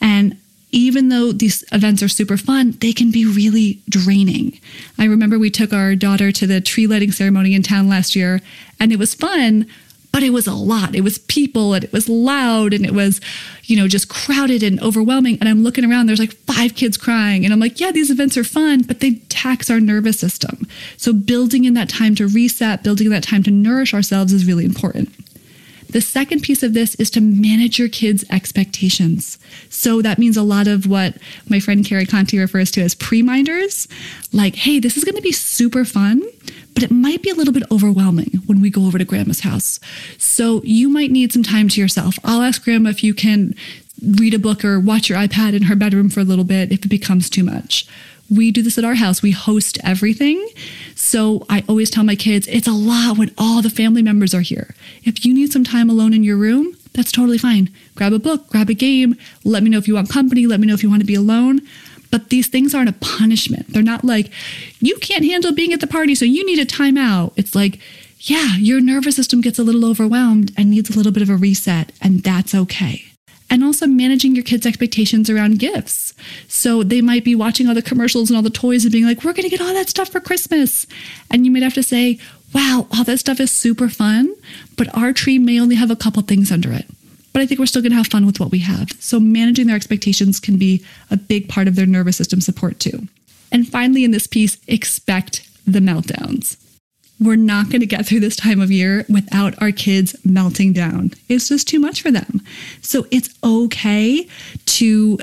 And 0.01 0.37
even 0.71 1.09
though 1.09 1.31
these 1.31 1.63
events 1.71 2.01
are 2.01 2.07
super 2.07 2.37
fun, 2.37 2.71
they 2.79 2.93
can 2.93 3.11
be 3.11 3.25
really 3.25 3.81
draining. 3.89 4.59
I 4.97 5.05
remember 5.05 5.37
we 5.37 5.49
took 5.49 5.73
our 5.73 5.95
daughter 5.95 6.31
to 6.31 6.47
the 6.47 6.61
tree 6.61 6.87
lighting 6.87 7.11
ceremony 7.11 7.53
in 7.53 7.63
town 7.63 7.89
last 7.89 8.15
year, 8.15 8.41
and 8.79 8.91
it 8.91 8.99
was 8.99 9.13
fun, 9.13 9.67
but 10.11 10.23
it 10.23 10.31
was 10.31 10.47
a 10.47 10.53
lot. 10.53 10.95
It 10.95 11.01
was 11.01 11.17
people 11.17 11.73
and 11.73 11.83
it 11.83 11.93
was 11.93 12.09
loud 12.09 12.73
and 12.73 12.85
it 12.85 12.93
was, 12.93 13.21
you 13.63 13.77
know, 13.77 13.87
just 13.87 14.09
crowded 14.09 14.61
and 14.61 14.81
overwhelming. 14.81 15.37
And 15.39 15.47
I'm 15.47 15.63
looking 15.63 15.89
around, 15.89 16.07
there's 16.07 16.19
like 16.19 16.33
five 16.33 16.75
kids 16.75 16.97
crying. 16.97 17.45
And 17.45 17.53
I'm 17.53 17.59
like, 17.61 17.79
yeah, 17.79 17.91
these 17.91 18.11
events 18.11 18.35
are 18.37 18.43
fun, 18.43 18.81
but 18.81 18.99
they 18.99 19.15
tax 19.29 19.69
our 19.69 19.79
nervous 19.79 20.19
system. 20.19 20.67
So 20.97 21.13
building 21.13 21.63
in 21.63 21.75
that 21.75 21.87
time 21.89 22.15
to 22.15 22.27
reset, 22.27 22.83
building 22.83 23.07
in 23.07 23.13
that 23.13 23.23
time 23.23 23.43
to 23.43 23.51
nourish 23.51 23.93
ourselves 23.93 24.33
is 24.33 24.45
really 24.45 24.65
important. 24.65 25.13
The 25.91 26.01
second 26.01 26.41
piece 26.41 26.63
of 26.63 26.73
this 26.73 26.95
is 26.95 27.09
to 27.11 27.21
manage 27.21 27.77
your 27.77 27.89
kids' 27.89 28.23
expectations. 28.29 29.37
So 29.69 30.01
that 30.01 30.19
means 30.19 30.37
a 30.37 30.43
lot 30.43 30.67
of 30.67 30.87
what 30.87 31.17
my 31.49 31.59
friend 31.59 31.85
Carrie 31.85 32.05
Conti 32.05 32.39
refers 32.39 32.71
to 32.71 32.81
as 32.81 32.95
pre-minders, 32.95 33.87
like, 34.31 34.55
hey, 34.55 34.79
this 34.79 34.97
is 34.97 35.03
going 35.03 35.15
to 35.15 35.21
be 35.21 35.31
super 35.31 35.83
fun, 35.83 36.21
but 36.73 36.83
it 36.83 36.91
might 36.91 37.21
be 37.21 37.29
a 37.29 37.35
little 37.35 37.53
bit 37.53 37.63
overwhelming 37.71 38.41
when 38.45 38.61
we 38.61 38.69
go 38.69 38.85
over 38.85 38.97
to 38.97 39.05
grandma's 39.05 39.41
house. 39.41 39.79
So 40.17 40.61
you 40.63 40.87
might 40.87 41.11
need 41.11 41.33
some 41.33 41.43
time 41.43 41.67
to 41.69 41.81
yourself. 41.81 42.17
I'll 42.23 42.41
ask 42.41 42.63
grandma 42.63 42.89
if 42.89 43.03
you 43.03 43.13
can 43.13 43.53
read 44.01 44.33
a 44.33 44.39
book 44.39 44.65
or 44.65 44.79
watch 44.79 45.09
your 45.09 45.19
iPad 45.19 45.53
in 45.53 45.63
her 45.63 45.75
bedroom 45.75 46.09
for 46.09 46.21
a 46.21 46.23
little 46.23 46.45
bit 46.45 46.71
if 46.71 46.85
it 46.85 46.89
becomes 46.89 47.29
too 47.29 47.43
much 47.43 47.87
we 48.31 48.49
do 48.49 48.63
this 48.63 48.77
at 48.77 48.85
our 48.85 48.95
house. 48.95 49.21
We 49.21 49.31
host 49.31 49.77
everything. 49.83 50.47
So 50.95 51.45
I 51.49 51.63
always 51.67 51.89
tell 51.89 52.03
my 52.03 52.15
kids 52.15 52.47
it's 52.47 52.67
a 52.67 52.71
lot 52.71 53.17
when 53.17 53.33
all 53.37 53.61
the 53.61 53.69
family 53.69 54.01
members 54.01 54.33
are 54.33 54.41
here. 54.41 54.73
If 55.03 55.25
you 55.25 55.33
need 55.33 55.51
some 55.51 55.65
time 55.65 55.89
alone 55.89 56.13
in 56.13 56.23
your 56.23 56.37
room, 56.37 56.77
that's 56.93 57.11
totally 57.11 57.37
fine. 57.37 57.69
Grab 57.95 58.13
a 58.13 58.19
book, 58.19 58.47
grab 58.47 58.69
a 58.69 58.73
game. 58.73 59.15
Let 59.43 59.63
me 59.63 59.69
know 59.69 59.77
if 59.77 59.87
you 59.87 59.95
want 59.95 60.09
company. 60.09 60.47
Let 60.47 60.61
me 60.61 60.67
know 60.67 60.73
if 60.73 60.81
you 60.81 60.89
want 60.89 61.01
to 61.01 61.05
be 61.05 61.15
alone. 61.15 61.61
But 62.09 62.29
these 62.29 62.47
things 62.47 62.73
aren't 62.73 62.89
a 62.89 62.93
punishment. 62.93 63.67
They're 63.69 63.83
not 63.83 64.03
like, 64.03 64.31
you 64.79 64.97
can't 64.97 65.25
handle 65.25 65.53
being 65.53 65.71
at 65.73 65.79
the 65.79 65.87
party, 65.87 66.15
so 66.15 66.25
you 66.25 66.45
need 66.45 66.59
a 66.59 66.65
timeout. 66.65 67.31
It's 67.37 67.55
like, 67.55 67.79
yeah, 68.19 68.55
your 68.57 68.81
nervous 68.81 69.15
system 69.15 69.41
gets 69.41 69.59
a 69.59 69.63
little 69.63 69.85
overwhelmed 69.85 70.51
and 70.57 70.69
needs 70.69 70.89
a 70.89 70.93
little 70.93 71.13
bit 71.13 71.23
of 71.23 71.29
a 71.29 71.37
reset, 71.37 71.93
and 72.01 72.21
that's 72.21 72.53
okay 72.53 73.10
and 73.51 73.65
also 73.65 73.85
managing 73.85 74.33
your 74.33 74.45
kids' 74.45 74.65
expectations 74.65 75.29
around 75.29 75.59
gifts. 75.59 76.13
So 76.47 76.83
they 76.83 77.01
might 77.01 77.25
be 77.25 77.35
watching 77.35 77.67
all 77.67 77.75
the 77.75 77.81
commercials 77.81 78.29
and 78.29 78.37
all 78.37 78.43
the 78.43 78.49
toys 78.49 78.85
and 78.85 78.91
being 78.93 79.05
like, 79.05 79.23
we're 79.23 79.33
going 79.33 79.43
to 79.43 79.49
get 79.49 79.61
all 79.61 79.73
that 79.73 79.89
stuff 79.89 80.09
for 80.09 80.21
Christmas. 80.21 80.87
And 81.29 81.45
you 81.45 81.51
might 81.51 81.61
have 81.61 81.73
to 81.73 81.83
say, 81.83 82.17
wow, 82.55 82.87
all 82.91 83.03
that 83.03 83.19
stuff 83.19 83.41
is 83.41 83.51
super 83.51 83.89
fun, 83.89 84.33
but 84.77 84.95
our 84.97 85.11
tree 85.11 85.37
may 85.37 85.59
only 85.59 85.75
have 85.75 85.91
a 85.91 85.95
couple 85.97 86.21
things 86.23 86.51
under 86.51 86.71
it. 86.71 86.85
But 87.33 87.41
I 87.41 87.45
think 87.45 87.59
we're 87.59 87.65
still 87.65 87.81
going 87.81 87.91
to 87.91 87.97
have 87.97 88.07
fun 88.07 88.25
with 88.25 88.39
what 88.39 88.51
we 88.51 88.59
have. 88.59 88.91
So 88.99 89.19
managing 89.19 89.67
their 89.67 89.75
expectations 89.75 90.39
can 90.39 90.57
be 90.57 90.83
a 91.09 91.17
big 91.17 91.49
part 91.49 91.67
of 91.67 91.75
their 91.75 91.85
nervous 91.85 92.17
system 92.17 92.39
support 92.39 92.79
too. 92.79 93.07
And 93.51 93.67
finally, 93.67 94.05
in 94.05 94.11
this 94.11 94.27
piece, 94.27 94.57
expect 94.67 95.47
the 95.67 95.79
meltdowns. 95.79 96.57
We're 97.21 97.35
not 97.35 97.69
going 97.69 97.81
to 97.81 97.85
get 97.85 98.05
through 98.05 98.21
this 98.21 98.35
time 98.35 98.59
of 98.59 98.71
year 98.71 99.05
without 99.07 99.61
our 99.61 99.71
kids 99.71 100.15
melting 100.25 100.73
down. 100.73 101.11
It's 101.29 101.49
just 101.49 101.67
too 101.67 101.79
much 101.79 102.01
for 102.01 102.11
them. 102.11 102.41
So 102.81 103.05
it's 103.11 103.29
okay 103.43 104.27
to 104.65 105.19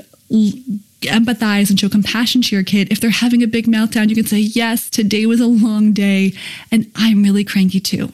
empathize 1.01 1.69
and 1.69 1.79
show 1.79 1.89
compassion 1.89 2.41
to 2.43 2.55
your 2.55 2.63
kid. 2.63 2.91
If 2.91 3.01
they're 3.01 3.09
having 3.09 3.43
a 3.43 3.47
big 3.47 3.65
meltdown, 3.65 4.09
you 4.09 4.15
can 4.15 4.25
say, 4.25 4.39
Yes, 4.39 4.89
today 4.89 5.25
was 5.25 5.41
a 5.41 5.47
long 5.47 5.91
day, 5.91 6.33
and 6.71 6.89
I'm 6.95 7.23
really 7.23 7.43
cranky 7.43 7.79
too. 7.79 8.09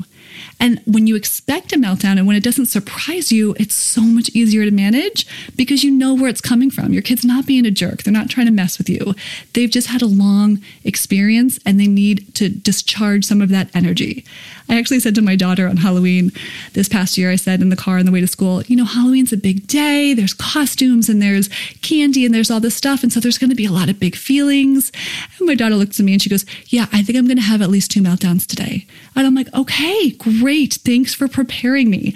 And 0.59 0.81
when 0.85 1.05
you 1.05 1.15
expect 1.15 1.73
a 1.73 1.77
meltdown 1.77 2.17
and 2.17 2.25
when 2.25 2.35
it 2.35 2.43
doesn't 2.43 2.67
surprise 2.67 3.31
you, 3.31 3.55
it's 3.59 3.75
so 3.75 4.01
much 4.01 4.29
easier 4.29 4.65
to 4.65 4.71
manage 4.71 5.27
because 5.55 5.83
you 5.83 5.91
know 5.91 6.13
where 6.13 6.29
it's 6.29 6.41
coming 6.41 6.71
from. 6.71 6.93
Your 6.93 7.01
kid's 7.01 7.25
not 7.25 7.45
being 7.45 7.65
a 7.65 7.71
jerk. 7.71 8.03
They're 8.03 8.13
not 8.13 8.29
trying 8.29 8.47
to 8.47 8.51
mess 8.51 8.77
with 8.77 8.89
you. 8.89 9.13
They've 9.53 9.69
just 9.69 9.87
had 9.87 10.01
a 10.01 10.07
long 10.07 10.61
experience 10.83 11.59
and 11.65 11.79
they 11.79 11.87
need 11.87 12.33
to 12.35 12.49
discharge 12.49 13.25
some 13.25 13.41
of 13.41 13.49
that 13.49 13.69
energy. 13.75 14.25
I 14.67 14.77
actually 14.77 14.99
said 14.99 15.15
to 15.15 15.21
my 15.21 15.35
daughter 15.35 15.67
on 15.67 15.77
Halloween 15.77 16.31
this 16.73 16.89
past 16.89 17.17
year, 17.17 17.31
I 17.31 17.35
said 17.35 17.61
in 17.61 17.69
the 17.69 17.75
car 17.75 17.97
on 17.97 18.05
the 18.05 18.11
way 18.11 18.21
to 18.21 18.27
school, 18.27 18.63
you 18.63 18.75
know, 18.75 18.85
Halloween's 18.85 19.31
a 19.31 19.37
big 19.37 19.67
day. 19.67 20.13
There's 20.13 20.33
costumes 20.33 21.07
and 21.07 21.21
there's 21.21 21.49
candy 21.81 22.25
and 22.25 22.33
there's 22.33 22.49
all 22.49 22.59
this 22.59 22.75
stuff. 22.75 23.03
And 23.03 23.13
so 23.13 23.19
there's 23.19 23.37
going 23.37 23.51
to 23.51 23.55
be 23.55 23.65
a 23.65 23.71
lot 23.71 23.89
of 23.89 23.99
big 23.99 24.15
feelings. 24.15 24.91
And 25.37 25.47
my 25.47 25.55
daughter 25.55 25.75
looks 25.75 25.99
at 25.99 26.05
me 26.05 26.13
and 26.13 26.21
she 26.21 26.29
goes, 26.29 26.45
Yeah, 26.67 26.87
I 26.91 27.03
think 27.03 27.17
I'm 27.17 27.27
going 27.27 27.37
to 27.37 27.43
have 27.43 27.61
at 27.61 27.69
least 27.69 27.91
two 27.91 28.01
meltdowns 28.01 28.47
today. 28.47 28.87
And 29.15 29.27
I'm 29.27 29.35
like, 29.35 29.53
Okay, 29.53 30.11
great. 30.11 30.75
Thanks 30.75 31.13
for 31.13 31.27
preparing 31.27 31.89
me. 31.89 32.15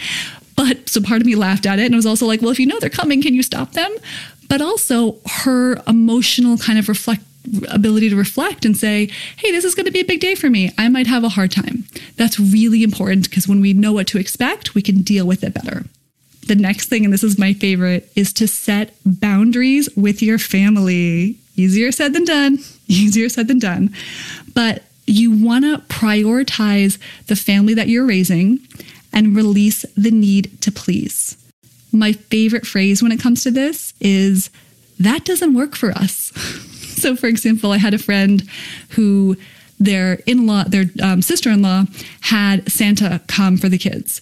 But 0.56 0.90
so 0.90 1.02
part 1.02 1.22
of 1.22 1.28
me 1.28 1.36
laughed 1.36 1.66
at 1.66 1.80
it 1.80 1.86
and 1.86 1.96
was 1.96 2.06
also 2.06 2.26
like, 2.26 2.42
Well, 2.42 2.52
if 2.52 2.60
you 2.60 2.66
know 2.66 2.80
they're 2.80 2.90
coming, 2.90 3.22
can 3.22 3.34
you 3.34 3.44
stop 3.44 3.74
them? 3.74 3.96
But 4.48 4.62
also 4.62 5.18
her 5.44 5.82
emotional 5.88 6.58
kind 6.58 6.80
of 6.80 6.90
reflect 6.90 7.22
ability 7.72 8.10
to 8.10 8.16
reflect 8.16 8.66
and 8.66 8.76
say, 8.76 9.10
hey, 9.38 9.52
this 9.52 9.64
is 9.64 9.76
going 9.76 9.86
to 9.86 9.92
be 9.92 10.02
a 10.02 10.06
big 10.06 10.20
day 10.20 10.36
for 10.36 10.50
me. 10.50 10.72
I 10.78 10.90
might 10.90 11.08
have 11.08 11.24
a 11.24 11.30
hard 11.30 11.52
time. 11.52 11.86
That's 12.16 12.40
really 12.40 12.84
important 12.84 13.30
because 13.30 13.48
when 13.48 13.62
we 13.62 13.74
know 13.74 13.94
what 13.94 14.08
to 14.08 14.20
expect, 14.20 14.76
we 14.76 14.82
can 14.82 15.02
deal 15.02 15.26
with 15.26 15.44
it 15.44 15.54
better. 15.54 15.86
The 16.48 16.56
next 16.56 16.90
thing, 16.90 17.06
and 17.06 17.14
this 17.14 17.24
is 17.24 17.38
my 17.38 17.54
favorite, 17.54 18.12
is 18.16 18.34
to 18.34 18.48
set 18.48 18.96
boundaries 19.06 19.90
with 19.96 20.22
your 20.22 20.40
family. 20.40 21.38
Easier 21.56 21.92
said 21.92 22.14
than 22.14 22.26
done. 22.26 22.60
Easier 22.88 23.30
said 23.30 23.48
than 23.48 23.60
done. 23.60 23.94
But 24.54 24.84
you 25.06 25.32
want 25.32 25.66
to 25.66 25.84
prioritize 25.94 26.98
the 27.28 27.36
family 27.36 27.74
that 27.74 27.88
you're 27.88 28.06
raising 28.06 28.60
and 29.14 29.36
release 29.36 29.86
the 29.96 30.12
need 30.12 30.62
to 30.62 30.72
please. 30.72 31.36
My 31.92 32.14
favorite 32.14 32.68
phrase 32.68 33.02
when 33.02 33.12
it 33.12 33.20
comes 33.20 33.44
to 33.44 33.52
this 33.52 33.94
is 34.00 34.50
that 35.00 35.26
doesn't 35.26 35.54
work 35.54 35.76
for 35.76 35.92
us. 35.92 36.32
so, 37.00 37.16
for 37.16 37.28
example, 37.28 37.72
I 37.72 37.78
had 37.78 37.94
a 37.94 38.00
friend 38.00 38.44
who 38.92 39.38
their 39.80 40.16
in-law, 40.26 40.66
their 40.66 40.86
um, 41.02 41.22
sister-in-law, 41.22 41.86
had 42.22 42.70
Santa 42.70 43.22
come 43.28 43.58
for 43.58 43.70
the 43.70 43.78
kids 43.78 44.22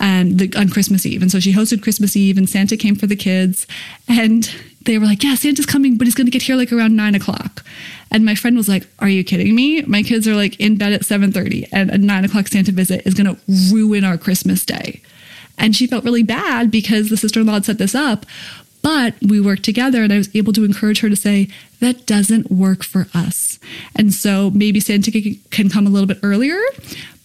and 0.00 0.38
the, 0.38 0.54
on 0.56 0.68
Christmas 0.68 1.04
Eve, 1.06 1.22
and 1.22 1.30
so 1.30 1.40
she 1.40 1.52
hosted 1.52 1.82
Christmas 1.82 2.16
Eve, 2.16 2.38
and 2.38 2.48
Santa 2.48 2.76
came 2.76 2.94
for 2.94 3.06
the 3.06 3.16
kids, 3.16 3.66
and 4.06 4.50
they 4.82 4.98
were 4.98 5.06
like, 5.06 5.22
"Yeah, 5.22 5.34
Santa's 5.34 5.66
coming, 5.66 5.96
but 5.96 6.06
he's 6.06 6.14
going 6.14 6.26
to 6.26 6.30
get 6.30 6.42
here 6.42 6.56
like 6.56 6.72
around 6.72 6.94
nine 6.94 7.14
o'clock." 7.14 7.64
And 8.10 8.24
my 8.24 8.34
friend 8.34 8.56
was 8.56 8.68
like, 8.68 8.86
"Are 9.00 9.08
you 9.08 9.24
kidding 9.24 9.54
me? 9.54 9.82
My 9.82 10.02
kids 10.02 10.28
are 10.28 10.36
like 10.36 10.58
in 10.60 10.76
bed 10.76 10.92
at 10.92 11.04
seven 11.04 11.32
thirty, 11.32 11.66
and 11.72 11.90
a 11.90 11.98
nine 11.98 12.24
o'clock 12.24 12.48
Santa 12.48 12.72
visit 12.72 13.06
is 13.06 13.14
going 13.14 13.34
to 13.34 13.40
ruin 13.72 14.04
our 14.04 14.18
Christmas 14.18 14.64
day." 14.64 15.02
And 15.56 15.74
she 15.74 15.88
felt 15.88 16.04
really 16.04 16.22
bad 16.22 16.70
because 16.70 17.08
the 17.08 17.16
sister 17.16 17.40
in 17.40 17.46
law 17.46 17.54
had 17.54 17.64
set 17.64 17.78
this 17.78 17.94
up. 17.94 18.24
But 18.82 19.14
we 19.20 19.40
worked 19.40 19.64
together 19.64 20.02
and 20.02 20.12
I 20.12 20.18
was 20.18 20.34
able 20.34 20.52
to 20.54 20.64
encourage 20.64 21.00
her 21.00 21.08
to 21.08 21.16
say, 21.16 21.48
that 21.80 22.06
doesn't 22.06 22.50
work 22.50 22.84
for 22.84 23.08
us. 23.14 23.58
And 23.96 24.14
so 24.14 24.50
maybe 24.50 24.80
Santa 24.80 25.10
can 25.50 25.68
come 25.68 25.86
a 25.86 25.90
little 25.90 26.06
bit 26.06 26.20
earlier. 26.22 26.60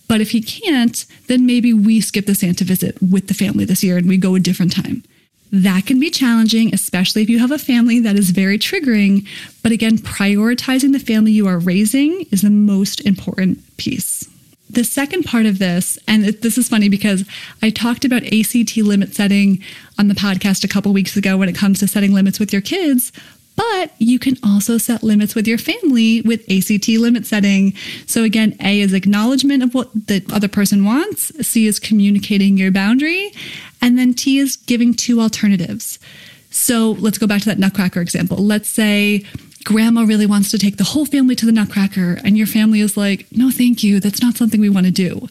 But 0.08 0.22
if 0.22 0.32
he 0.32 0.42
can't, 0.42 1.06
then 1.28 1.46
maybe 1.46 1.74
we 1.74 2.02
skip 2.02 2.26
the 2.26 2.36
Santa 2.36 2.64
visit 2.64 2.98
with 3.02 3.28
the 3.28 3.34
family 3.34 3.66
this 3.66 3.84
year 3.84 3.98
and 3.98 4.08
we 4.08 4.18
go 4.18 4.36
a 4.36 4.40
different 4.40 4.74
time. 4.74 5.04
That 5.52 5.86
can 5.86 6.00
be 6.00 6.10
challenging, 6.10 6.74
especially 6.74 7.22
if 7.22 7.30
you 7.30 7.40
have 7.40 7.52
a 7.52 7.60
family 7.60 8.00
that 8.00 8.16
is 8.16 8.32
very 8.32 8.58
triggering. 8.58 9.28
But 9.62 9.72
again, 9.72 10.00
prioritizing 10.00 10.92
the 10.92 11.00
family 11.00 11.32
you 11.32 11.48
are 11.48 11.60
raising 11.60 12.26
is 12.32 12.42
the 12.42 12.50
most 12.50 13.02
important 13.02 13.60
piece. 13.78 14.28
The 14.74 14.84
second 14.84 15.24
part 15.24 15.46
of 15.46 15.60
this, 15.60 16.00
and 16.08 16.24
this 16.26 16.58
is 16.58 16.68
funny 16.68 16.90
because 16.90 17.26
I 17.62 17.70
talked 17.70 18.06
about 18.06 18.24
ACT 18.24 18.76
limit 18.78 19.14
setting 19.14 19.64
on 20.00 20.08
the 20.08 20.16
podcast 20.16 20.64
a 20.64 20.68
couple 20.68 20.92
weeks 20.92 21.16
ago 21.16 21.38
when 21.38 21.48
it 21.48 21.56
comes 21.56 21.80
to 21.80 21.88
setting 21.88 22.12
limits 22.12 22.40
with 22.40 22.52
your 22.52 22.62
kids, 22.64 23.12
but 23.56 23.92
you 24.00 24.18
can 24.18 24.36
also 24.44 24.80
set 24.80 25.04
limits 25.04 25.36
with 25.36 25.48
your 25.48 25.60
family 25.60 26.22
with 26.22 26.42
ACT 26.52 26.90
limit 26.90 27.28
setting. 27.28 27.74
So, 28.08 28.24
again, 28.24 28.56
A 28.62 28.82
is 28.82 28.94
acknowledgement 28.94 29.62
of 29.62 29.76
what 29.76 29.92
the 29.94 30.26
other 30.34 30.48
person 30.48 30.84
wants, 30.86 31.32
C 31.48 31.68
is 31.68 31.80
communicating 31.80 32.58
your 32.58 32.72
boundary, 32.72 33.32
and 33.80 33.96
then 33.96 34.16
T 34.16 34.40
is 34.40 34.56
giving 34.56 34.96
two 34.96 35.22
alternatives. 35.22 36.00
So, 36.50 36.94
let's 36.94 37.20
go 37.20 37.28
back 37.28 37.44
to 37.44 37.50
that 37.50 37.60
nutcracker 37.60 38.02
example. 38.02 38.38
Let's 38.38 38.70
say 38.70 39.24
grandma 39.64 40.04
really 40.04 40.26
wants 40.26 40.52
to 40.52 40.58
take 40.58 40.78
the 40.78 40.84
whole 40.84 41.06
family 41.06 41.36
to 41.36 41.46
the 41.46 41.52
Nutcracker, 41.52 42.20
and 42.24 42.38
your 42.38 42.48
family 42.48 42.80
is 42.80 42.98
like, 42.98 43.28
no, 43.32 43.52
thank 43.52 43.84
you. 43.84 44.00
That's 44.00 44.22
not 44.22 44.36
something 44.36 44.60
we 44.60 44.70
want 44.70 44.86
to 44.86 44.92
do. 44.92 45.28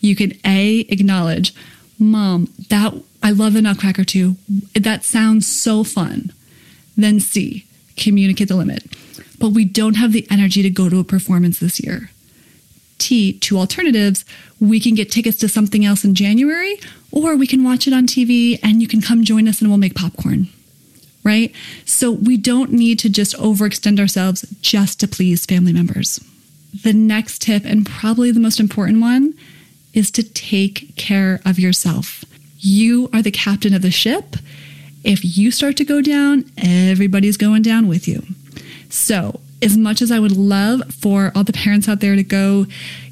You 0.00 0.16
can 0.16 0.32
A, 0.44 0.80
acknowledge, 0.88 1.54
mom, 1.98 2.52
that 2.68 2.94
I 3.22 3.30
love 3.30 3.52
the 3.52 3.62
Nutcracker 3.62 4.04
too. 4.04 4.36
That 4.74 5.04
sounds 5.04 5.46
so 5.46 5.84
fun. 5.84 6.32
Then 6.96 7.20
C, 7.20 7.66
communicate 7.96 8.48
the 8.48 8.56
limit. 8.56 8.84
But 9.38 9.50
we 9.50 9.64
don't 9.64 9.96
have 9.96 10.12
the 10.12 10.26
energy 10.30 10.62
to 10.62 10.70
go 10.70 10.88
to 10.88 11.00
a 11.00 11.04
performance 11.04 11.58
this 11.58 11.80
year. 11.80 12.10
T, 12.98 13.32
two 13.38 13.58
alternatives. 13.58 14.24
We 14.60 14.80
can 14.80 14.94
get 14.94 15.10
tickets 15.10 15.38
to 15.38 15.48
something 15.48 15.84
else 15.84 16.04
in 16.04 16.14
January, 16.14 16.78
or 17.10 17.36
we 17.36 17.46
can 17.46 17.64
watch 17.64 17.86
it 17.86 17.94
on 17.94 18.06
TV 18.06 18.58
and 18.62 18.82
you 18.82 18.88
can 18.88 19.00
come 19.00 19.24
join 19.24 19.48
us 19.48 19.60
and 19.60 19.70
we'll 19.70 19.78
make 19.78 19.94
popcorn 19.94 20.48
right? 21.22 21.52
So 21.84 22.10
we 22.10 22.36
don't 22.36 22.72
need 22.72 22.98
to 23.00 23.08
just 23.08 23.36
overextend 23.36 24.00
ourselves 24.00 24.42
just 24.60 25.00
to 25.00 25.08
please 25.08 25.46
family 25.46 25.72
members. 25.72 26.20
The 26.82 26.92
next 26.92 27.42
tip, 27.42 27.64
and 27.64 27.84
probably 27.84 28.30
the 28.30 28.40
most 28.40 28.60
important 28.60 29.00
one, 29.00 29.34
is 29.92 30.10
to 30.12 30.22
take 30.22 30.94
care 30.96 31.40
of 31.44 31.58
yourself. 31.58 32.24
You 32.58 33.10
are 33.12 33.22
the 33.22 33.30
captain 33.30 33.74
of 33.74 33.82
the 33.82 33.90
ship. 33.90 34.36
If 35.02 35.36
you 35.36 35.50
start 35.50 35.76
to 35.78 35.84
go 35.84 36.00
down, 36.00 36.44
everybody's 36.58 37.36
going 37.36 37.62
down 37.62 37.88
with 37.88 38.06
you. 38.06 38.22
So, 38.88 39.40
as 39.62 39.76
much 39.76 40.00
as 40.00 40.10
I 40.10 40.18
would 40.18 40.36
love 40.36 40.82
for 40.94 41.32
all 41.34 41.44
the 41.44 41.52
parents 41.52 41.88
out 41.88 42.00
there 42.00 42.16
to 42.16 42.22
go 42.22 42.66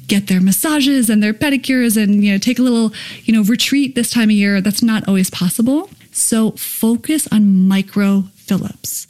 get 0.07 0.27
their 0.27 0.41
massages 0.41 1.09
and 1.09 1.21
their 1.21 1.33
pedicures 1.33 2.01
and 2.01 2.23
you 2.23 2.31
know 2.31 2.37
take 2.37 2.59
a 2.59 2.61
little, 2.61 2.91
you 3.23 3.33
know, 3.33 3.43
retreat 3.43 3.95
this 3.95 4.09
time 4.09 4.29
of 4.29 4.35
year, 4.35 4.61
that's 4.61 4.81
not 4.81 5.07
always 5.07 5.29
possible. 5.29 5.89
So 6.19 6.51
focus 6.51 7.27
on 7.31 7.67
micro 7.67 8.23
fill 8.35 8.65
ups, 8.65 9.07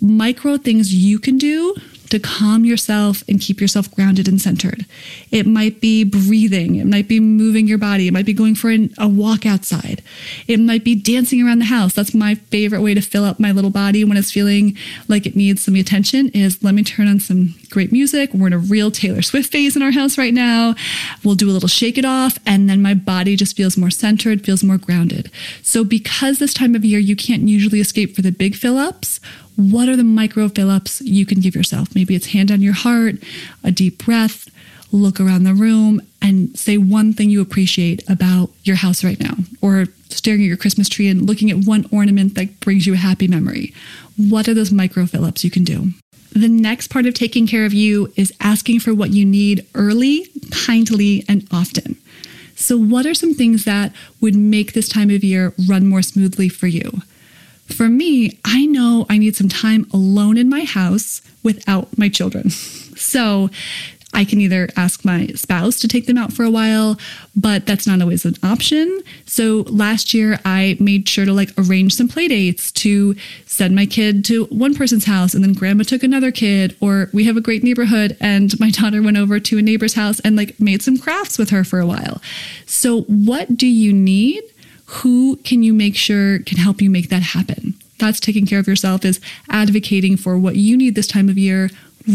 micro 0.00 0.56
things 0.56 0.92
you 0.92 1.18
can 1.18 1.36
do 1.36 1.76
to 2.10 2.18
calm 2.18 2.64
yourself 2.64 3.22
and 3.28 3.40
keep 3.40 3.60
yourself 3.60 3.92
grounded 3.94 4.28
and 4.28 4.40
centered. 4.40 4.86
It 5.30 5.46
might 5.46 5.80
be 5.80 6.04
breathing, 6.04 6.76
it 6.76 6.86
might 6.86 7.08
be 7.08 7.20
moving 7.20 7.66
your 7.66 7.78
body, 7.78 8.08
it 8.08 8.12
might 8.12 8.26
be 8.26 8.32
going 8.32 8.54
for 8.54 8.70
an, 8.70 8.92
a 8.98 9.08
walk 9.08 9.46
outside, 9.46 10.02
it 10.46 10.58
might 10.58 10.84
be 10.84 10.94
dancing 10.94 11.46
around 11.46 11.58
the 11.58 11.66
house. 11.66 11.92
That's 11.92 12.14
my 12.14 12.34
favorite 12.34 12.82
way 12.82 12.94
to 12.94 13.00
fill 13.00 13.24
up 13.24 13.40
my 13.40 13.52
little 13.52 13.70
body 13.70 14.04
when 14.04 14.16
it's 14.16 14.32
feeling 14.32 14.76
like 15.08 15.26
it 15.26 15.36
needs 15.36 15.62
some 15.62 15.74
attention 15.76 16.28
is 16.30 16.62
let 16.62 16.74
me 16.74 16.82
turn 16.82 17.08
on 17.08 17.20
some 17.20 17.54
great 17.70 17.92
music. 17.92 18.32
We're 18.32 18.48
in 18.48 18.52
a 18.52 18.58
real 18.58 18.90
Taylor 18.90 19.22
Swift 19.22 19.50
phase 19.52 19.76
in 19.76 19.82
our 19.82 19.90
house 19.90 20.18
right 20.18 20.34
now. 20.34 20.74
We'll 21.24 21.34
do 21.34 21.50
a 21.50 21.52
little 21.52 21.68
shake 21.68 21.98
it 21.98 22.04
off 22.04 22.38
and 22.46 22.68
then 22.68 22.82
my 22.82 22.94
body 22.94 23.36
just 23.36 23.56
feels 23.56 23.76
more 23.76 23.90
centered, 23.90 24.44
feels 24.44 24.62
more 24.62 24.78
grounded. 24.78 25.30
So 25.62 25.84
because 25.84 26.38
this 26.38 26.54
time 26.54 26.74
of 26.74 26.84
year 26.84 26.98
you 26.98 27.16
can't 27.16 27.42
usually 27.42 27.80
escape 27.80 28.14
for 28.14 28.22
the 28.22 28.32
big 28.32 28.54
fill 28.54 28.78
ups, 28.78 29.20
what 29.56 29.88
are 29.88 29.96
the 29.96 30.04
micro 30.04 30.48
fill 30.48 30.70
ups 30.70 31.00
you 31.00 31.26
can 31.26 31.40
give 31.40 31.54
yourself? 31.54 31.94
Maybe 31.94 32.14
it's 32.14 32.28
hand 32.28 32.50
on 32.50 32.62
your 32.62 32.74
heart, 32.74 33.16
a 33.64 33.72
deep 33.72 34.04
breath, 34.04 34.48
look 34.92 35.18
around 35.18 35.44
the 35.44 35.54
room, 35.54 36.00
and 36.22 36.56
say 36.56 36.78
one 36.78 37.12
thing 37.12 37.30
you 37.30 37.40
appreciate 37.40 38.08
about 38.08 38.50
your 38.64 38.76
house 38.76 39.02
right 39.02 39.18
now, 39.18 39.34
or 39.60 39.86
staring 40.10 40.42
at 40.42 40.46
your 40.46 40.56
Christmas 40.56 40.88
tree 40.88 41.08
and 41.08 41.26
looking 41.26 41.50
at 41.50 41.66
one 41.66 41.86
ornament 41.90 42.34
that 42.34 42.60
brings 42.60 42.86
you 42.86 42.94
a 42.94 42.98
happy 42.98 43.28
memory. 43.28 43.74
What 44.16 44.48
are 44.48 44.54
those 44.54 44.72
micro 44.72 45.06
fill 45.06 45.24
ups 45.24 45.44
you 45.44 45.50
can 45.50 45.64
do? 45.64 45.90
The 46.32 46.48
next 46.48 46.88
part 46.88 47.06
of 47.06 47.14
taking 47.14 47.46
care 47.46 47.64
of 47.64 47.72
you 47.72 48.12
is 48.16 48.32
asking 48.40 48.80
for 48.80 48.94
what 48.94 49.10
you 49.10 49.24
need 49.24 49.66
early, 49.74 50.28
kindly, 50.66 51.24
and 51.28 51.46
often. 51.50 51.96
So, 52.56 52.76
what 52.76 53.06
are 53.06 53.14
some 53.14 53.34
things 53.34 53.64
that 53.64 53.92
would 54.20 54.34
make 54.34 54.72
this 54.72 54.88
time 54.88 55.10
of 55.10 55.22
year 55.22 55.54
run 55.68 55.86
more 55.86 56.02
smoothly 56.02 56.48
for 56.48 56.66
you? 56.66 57.02
For 57.68 57.88
me, 57.88 58.38
I 58.44 58.66
know 58.66 59.06
I 59.08 59.18
need 59.18 59.36
some 59.36 59.48
time 59.48 59.86
alone 59.92 60.36
in 60.38 60.48
my 60.48 60.64
house 60.64 61.22
without 61.42 61.96
my 61.98 62.08
children. 62.08 62.50
So 62.98 63.50
I 64.16 64.24
can 64.24 64.40
either 64.40 64.70
ask 64.76 65.04
my 65.04 65.26
spouse 65.34 65.78
to 65.80 65.88
take 65.88 66.06
them 66.06 66.16
out 66.16 66.32
for 66.32 66.42
a 66.42 66.50
while, 66.50 66.98
but 67.36 67.66
that's 67.66 67.86
not 67.86 68.00
always 68.00 68.24
an 68.24 68.34
option. 68.42 69.02
So 69.26 69.64
last 69.68 70.14
year 70.14 70.40
I 70.42 70.78
made 70.80 71.06
sure 71.06 71.26
to 71.26 71.34
like 71.34 71.50
arrange 71.58 71.94
some 71.94 72.08
play 72.08 72.26
dates 72.26 72.72
to 72.72 73.14
send 73.44 73.76
my 73.76 73.84
kid 73.84 74.24
to 74.26 74.46
one 74.46 74.74
person's 74.74 75.04
house 75.04 75.34
and 75.34 75.44
then 75.44 75.52
grandma 75.52 75.84
took 75.84 76.02
another 76.02 76.32
kid 76.32 76.74
or 76.80 77.10
we 77.12 77.24
have 77.24 77.36
a 77.36 77.42
great 77.42 77.62
neighborhood 77.62 78.16
and 78.18 78.58
my 78.58 78.70
daughter 78.80 79.02
went 79.02 79.18
over 79.18 79.38
to 79.38 79.58
a 79.58 79.62
neighbor's 79.62 79.94
house 79.94 80.18
and 80.20 80.34
like 80.34 80.58
made 80.58 80.80
some 80.80 80.96
crafts 80.96 81.36
with 81.36 81.50
her 81.50 81.62
for 81.62 81.78
a 81.78 81.86
while. 81.86 82.22
So 82.64 83.02
what 83.02 83.58
do 83.58 83.66
you 83.66 83.92
need? 83.92 84.42
Who 84.86 85.36
can 85.36 85.62
you 85.62 85.74
make 85.74 85.96
sure 85.96 86.38
can 86.40 86.58
help 86.58 86.80
you 86.80 86.90
make 86.90 87.08
that 87.08 87.22
happen? 87.22 87.74
That's 87.98 88.20
taking 88.20 88.46
care 88.46 88.60
of 88.60 88.68
yourself, 88.68 89.04
is 89.04 89.20
advocating 89.48 90.16
for 90.16 90.38
what 90.38 90.56
you 90.56 90.76
need 90.76 90.94
this 90.94 91.06
time 91.06 91.28
of 91.28 91.38
year 91.38 91.70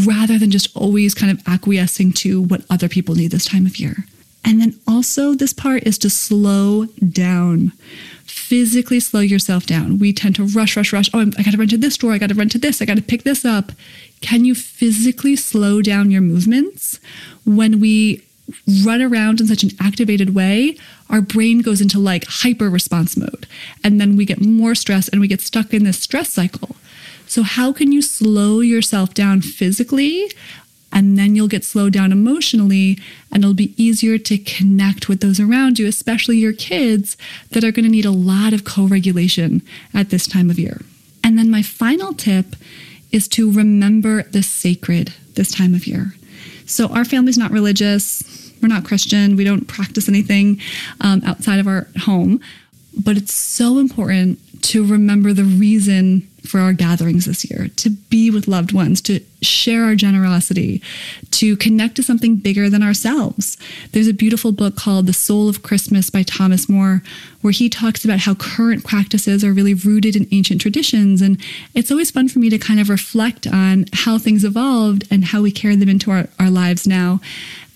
rather 0.06 0.38
than 0.38 0.52
just 0.52 0.76
always 0.76 1.14
kind 1.14 1.32
of 1.32 1.46
acquiescing 1.48 2.14
to 2.14 2.42
what 2.42 2.64
other 2.70 2.88
people 2.88 3.16
need 3.16 3.32
this 3.32 3.46
time 3.46 3.66
of 3.66 3.78
year. 3.78 4.06
And 4.44 4.60
then 4.60 4.80
also, 4.88 5.34
this 5.34 5.54
part 5.54 5.84
is 5.84 5.98
to 6.00 6.10
slow 6.10 6.86
down. 6.86 7.74
Physically 8.26 9.00
slow 9.00 9.20
yourself 9.20 9.66
down. 9.66 10.00
We 10.00 10.14
tend 10.14 10.36
to 10.36 10.46
rush, 10.46 10.76
rush, 10.76 10.92
rush. 10.92 11.10
Oh, 11.14 11.20
I 11.20 11.44
got 11.44 11.52
to 11.52 11.58
run 11.58 11.68
to 11.70 11.78
this 11.78 11.96
store. 11.96 12.14
I 12.14 12.18
got 12.18 12.30
to 12.30 12.36
run 12.36 12.50
to 12.50 12.58
this. 12.58 12.82
I 12.82 12.86
got 12.86 12.98
to 12.98 13.04
pick 13.04 13.24
this 13.24 13.46
up. 13.46 13.72
Can 14.22 14.44
you 14.46 14.56
physically 14.56 15.36
slow 15.36 15.82
down 15.82 16.10
your 16.10 16.22
movements? 16.22 17.00
When 17.46 17.80
we 17.80 18.24
run 18.84 19.02
around 19.02 19.40
in 19.40 19.48
such 19.48 19.64
an 19.64 19.72
activated 19.80 20.36
way, 20.36 20.78
our 21.10 21.22
brain 21.22 21.62
goes 21.62 21.82
into 21.82 22.00
like 22.00 22.26
hyper 22.28 22.70
response 22.70 23.18
mode. 23.18 23.48
And 23.84 24.00
then 24.00 24.16
we 24.16 24.26
get 24.26 24.42
more 24.42 24.76
stress 24.76 25.08
and 25.08 25.22
we 25.22 25.28
get 25.28 25.42
stuck 25.42 25.74
in 25.74 25.84
this 25.84 26.00
stress 26.00 26.30
cycle. 26.30 26.76
So, 27.28 27.44
how 27.44 27.72
can 27.72 27.92
you 27.92 28.02
slow 28.02 28.60
yourself 28.60 29.14
down 29.14 29.42
physically 29.42 30.30
and 30.92 31.18
then 31.18 31.36
you'll 31.36 31.48
get 31.48 31.64
slowed 31.64 31.94
down 31.94 32.12
emotionally 32.12 33.00
and 33.32 33.44
it'll 33.44 33.54
be 33.54 33.74
easier 33.82 34.18
to 34.18 34.38
connect 34.38 35.08
with 35.08 35.22
those 35.22 35.40
around 35.40 35.80
you, 35.80 35.88
especially 35.88 36.38
your 36.38 36.54
kids 36.54 37.16
that 37.52 37.64
are 37.64 37.72
going 37.72 37.86
to 37.86 37.92
need 37.92 38.06
a 38.06 38.12
lot 38.12 38.54
of 38.54 38.66
co 38.66 38.86
regulation 38.86 39.62
at 39.94 40.10
this 40.10 40.28
time 40.28 40.50
of 40.50 40.60
year. 40.60 40.82
And 41.24 41.38
then 41.38 41.50
my 41.50 41.62
final 41.62 42.14
tip 42.14 42.56
is 43.12 43.28
to 43.30 43.52
remember 43.52 44.24
the 44.24 44.44
sacred 44.44 45.14
this 45.36 45.52
time 45.52 45.74
of 45.74 45.88
year. 45.88 46.16
So, 46.66 46.88
our 46.88 47.06
family's 47.06 47.38
not 47.38 47.52
religious, 47.52 48.24
we're 48.62 48.70
not 48.70 48.86
Christian, 48.86 49.36
we 49.36 49.44
don't 49.44 49.68
practice 49.68 50.08
anything 50.08 50.60
um, 51.02 51.22
outside 51.26 51.60
of 51.60 51.68
our 51.68 51.88
home, 52.02 52.40
but 52.98 53.18
it's 53.18 53.34
so 53.34 53.80
important 53.80 54.40
to 54.64 54.86
remember 54.86 55.34
the 55.34 55.44
reason 55.44 56.28
for 56.46 56.60
our 56.60 56.74
gatherings 56.74 57.26
this 57.26 57.50
year, 57.50 57.68
to 57.76 57.90
be 57.90 58.32
with 58.32 58.48
loved 58.48 58.74
ones, 58.74 59.00
to 59.02 59.20
share 59.42 59.84
our 59.84 59.96
generosity, 59.96 60.82
to 61.30 61.56
connect 61.58 61.96
to 61.96 62.04
something 62.04 62.36
bigger 62.36 62.70
than 62.70 62.82
ourselves. 62.82 63.58
There's 63.92 64.08
a 64.08 64.14
beautiful 64.14 64.52
book 64.52 64.76
called 64.76 65.06
The 65.06 65.14
Soul 65.14 65.50
of 65.50 65.62
Christmas 65.62 66.10
by 66.10 66.24
Thomas 66.24 66.68
Moore, 66.68 67.04
where 67.42 67.54
he 67.54 67.70
talks 67.70 68.04
about 68.04 68.20
how 68.20 68.36
current 68.36 68.84
practices 68.84 69.44
are 69.44 69.54
really 69.54 69.74
rooted 69.74 70.16
in 70.16 70.28
ancient 70.32 70.62
traditions. 70.62 71.22
And 71.22 71.40
it's 71.76 71.92
always 71.92 72.12
fun 72.12 72.28
for 72.28 72.40
me 72.40 72.50
to 72.50 72.58
kind 72.58 72.80
of 72.80 72.90
reflect 72.90 73.46
on 73.46 73.86
how 73.94 74.18
things 74.18 74.44
evolved 74.44 75.08
and 75.12 75.26
how 75.26 75.42
we 75.42 75.52
carry 75.52 75.76
them 75.76 75.90
into 75.90 76.12
our, 76.12 76.28
our 76.40 76.50
lives 76.50 76.88
now. 76.88 77.20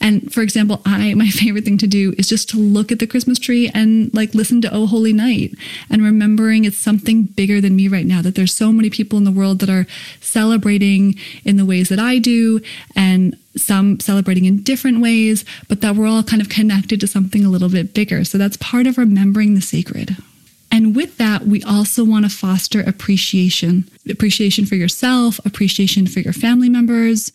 And 0.05 0.31
for 0.31 0.41
example, 0.41 0.83
I 0.85 1.15
my 1.15 1.29
favorite 1.41 1.65
thing 1.65 1.79
to 1.79 1.87
do 1.87 2.13
is 2.15 2.29
just 2.29 2.47
to 2.49 2.57
look 2.57 2.91
at 2.91 2.99
the 2.99 3.07
Christmas 3.07 3.39
tree 3.39 3.71
and 3.73 4.13
like 4.13 4.35
listen 4.35 4.61
to 4.61 4.71
Oh 4.71 4.85
Holy 4.85 5.13
Night 5.13 5.55
and 5.89 6.03
remembering 6.03 6.63
it's 6.63 6.77
something 6.77 7.23
bigger 7.23 7.59
than 7.59 7.75
me 7.75 7.87
right 7.87 8.05
now 8.05 8.21
that 8.21 8.35
there's 8.35 8.53
so 8.53 8.71
many 8.71 8.91
people 8.91 9.17
in 9.17 9.23
the 9.23 9.31
world 9.31 9.59
that 9.59 9.69
are 9.69 9.87
celebrating 10.21 11.15
in 11.43 11.57
the 11.57 11.65
ways 11.65 11.89
that 11.89 11.97
I 11.97 12.19
do 12.19 12.61
and 12.95 13.35
some 13.57 13.99
celebrating 13.99 14.45
in 14.45 14.61
different 14.61 15.01
ways, 15.01 15.43
but 15.67 15.81
that 15.81 15.95
we're 15.95 16.07
all 16.07 16.21
kind 16.21 16.41
of 16.41 16.49
connected 16.49 16.99
to 16.99 17.07
something 17.07 17.43
a 17.43 17.49
little 17.49 17.69
bit 17.69 17.95
bigger. 17.95 18.23
So 18.23 18.37
that's 18.37 18.57
part 18.57 18.85
of 18.85 18.99
remembering 18.99 19.55
the 19.55 19.61
sacred. 19.61 20.17
And 20.71 20.95
with 20.95 21.17
that, 21.17 21.43
we 21.43 21.63
also 21.63 22.03
want 22.03 22.25
to 22.25 22.29
foster 22.29 22.81
appreciation 22.81 23.89
appreciation 24.07 24.67
for 24.67 24.75
yourself, 24.75 25.39
appreciation 25.45 26.05
for 26.05 26.19
your 26.19 26.33
family 26.33 26.69
members, 26.69 27.31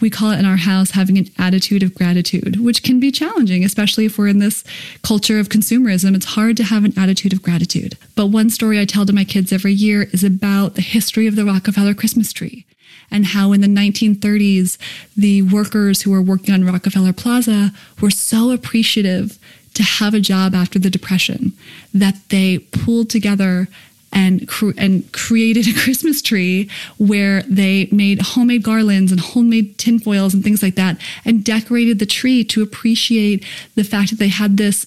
we 0.00 0.10
call 0.10 0.30
it 0.30 0.38
in 0.38 0.44
our 0.44 0.56
house 0.56 0.92
having 0.92 1.18
an 1.18 1.26
attitude 1.38 1.82
of 1.82 1.94
gratitude, 1.94 2.60
which 2.60 2.82
can 2.82 3.00
be 3.00 3.10
challenging, 3.10 3.64
especially 3.64 4.04
if 4.04 4.18
we're 4.18 4.28
in 4.28 4.38
this 4.38 4.64
culture 5.02 5.38
of 5.38 5.48
consumerism. 5.48 6.14
It's 6.14 6.34
hard 6.34 6.56
to 6.58 6.64
have 6.64 6.84
an 6.84 6.98
attitude 6.98 7.32
of 7.32 7.42
gratitude. 7.42 7.96
But 8.14 8.26
one 8.26 8.50
story 8.50 8.80
I 8.80 8.84
tell 8.84 9.06
to 9.06 9.12
my 9.12 9.24
kids 9.24 9.52
every 9.52 9.72
year 9.72 10.04
is 10.12 10.24
about 10.24 10.74
the 10.74 10.82
history 10.82 11.26
of 11.26 11.36
the 11.36 11.44
Rockefeller 11.44 11.94
Christmas 11.94 12.32
tree 12.32 12.66
and 13.10 13.26
how 13.26 13.52
in 13.52 13.60
the 13.60 13.68
1930s, 13.68 14.78
the 15.16 15.42
workers 15.42 16.02
who 16.02 16.10
were 16.10 16.22
working 16.22 16.54
on 16.54 16.64
Rockefeller 16.64 17.12
Plaza 17.12 17.72
were 18.00 18.10
so 18.10 18.50
appreciative 18.50 19.38
to 19.74 19.82
have 19.82 20.14
a 20.14 20.20
job 20.20 20.54
after 20.54 20.78
the 20.78 20.90
Depression 20.90 21.52
that 21.94 22.16
they 22.30 22.58
pulled 22.58 23.10
together 23.10 23.68
and 24.12 24.48
and 24.76 25.10
created 25.12 25.66
a 25.68 25.72
Christmas 25.72 26.22
tree 26.22 26.68
where 26.98 27.42
they 27.42 27.88
made 27.90 28.20
homemade 28.20 28.62
garlands 28.62 29.10
and 29.10 29.20
homemade 29.20 29.78
tinfoils 29.78 30.34
and 30.34 30.44
things 30.44 30.62
like 30.62 30.74
that, 30.74 31.00
and 31.24 31.44
decorated 31.44 31.98
the 31.98 32.06
tree 32.06 32.44
to 32.44 32.62
appreciate 32.62 33.44
the 33.74 33.84
fact 33.84 34.10
that 34.10 34.18
they 34.18 34.28
had 34.28 34.56
this 34.56 34.86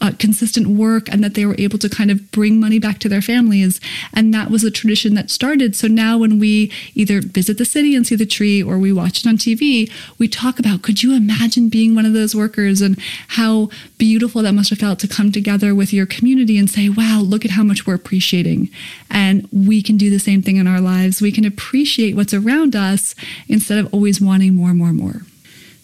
uh, 0.00 0.12
consistent 0.18 0.66
work 0.66 1.08
and 1.08 1.22
that 1.22 1.34
they 1.34 1.46
were 1.46 1.54
able 1.58 1.78
to 1.78 1.88
kind 1.88 2.10
of 2.10 2.30
bring 2.32 2.58
money 2.58 2.78
back 2.78 2.98
to 2.98 3.08
their 3.08 3.22
families. 3.22 3.80
And 4.12 4.34
that 4.34 4.50
was 4.50 4.64
a 4.64 4.70
tradition 4.70 5.14
that 5.14 5.30
started. 5.30 5.76
So 5.76 5.86
now 5.86 6.18
when 6.18 6.38
we 6.38 6.72
either 6.94 7.20
visit 7.20 7.58
the 7.58 7.64
city 7.64 7.94
and 7.94 8.06
see 8.06 8.16
the 8.16 8.26
tree 8.26 8.62
or 8.62 8.78
we 8.78 8.92
watch 8.92 9.20
it 9.20 9.26
on 9.28 9.36
TV, 9.36 9.90
we 10.18 10.26
talk 10.26 10.58
about 10.58 10.82
could 10.82 11.02
you 11.02 11.14
imagine 11.14 11.68
being 11.68 11.94
one 11.94 12.06
of 12.06 12.12
those 12.12 12.34
workers 12.34 12.80
and 12.80 12.98
how 13.28 13.70
beautiful 13.98 14.42
that 14.42 14.52
must 14.52 14.70
have 14.70 14.80
felt 14.80 14.98
to 15.00 15.08
come 15.08 15.30
together 15.30 15.74
with 15.74 15.92
your 15.92 16.06
community 16.06 16.58
and 16.58 16.68
say, 16.68 16.88
wow, 16.88 17.20
look 17.20 17.44
at 17.44 17.52
how 17.52 17.62
much 17.62 17.86
we're 17.86 17.94
appreciating. 17.94 18.70
And 19.10 19.48
we 19.52 19.82
can 19.82 19.96
do 19.96 20.10
the 20.10 20.18
same 20.18 20.42
thing 20.42 20.56
in 20.56 20.66
our 20.66 20.80
lives. 20.80 21.22
We 21.22 21.32
can 21.32 21.44
appreciate 21.44 22.16
what's 22.16 22.34
around 22.34 22.74
us 22.74 23.14
instead 23.48 23.78
of 23.78 23.92
always 23.94 24.20
wanting 24.20 24.54
more, 24.54 24.74
more, 24.74 24.92
more. 24.92 25.22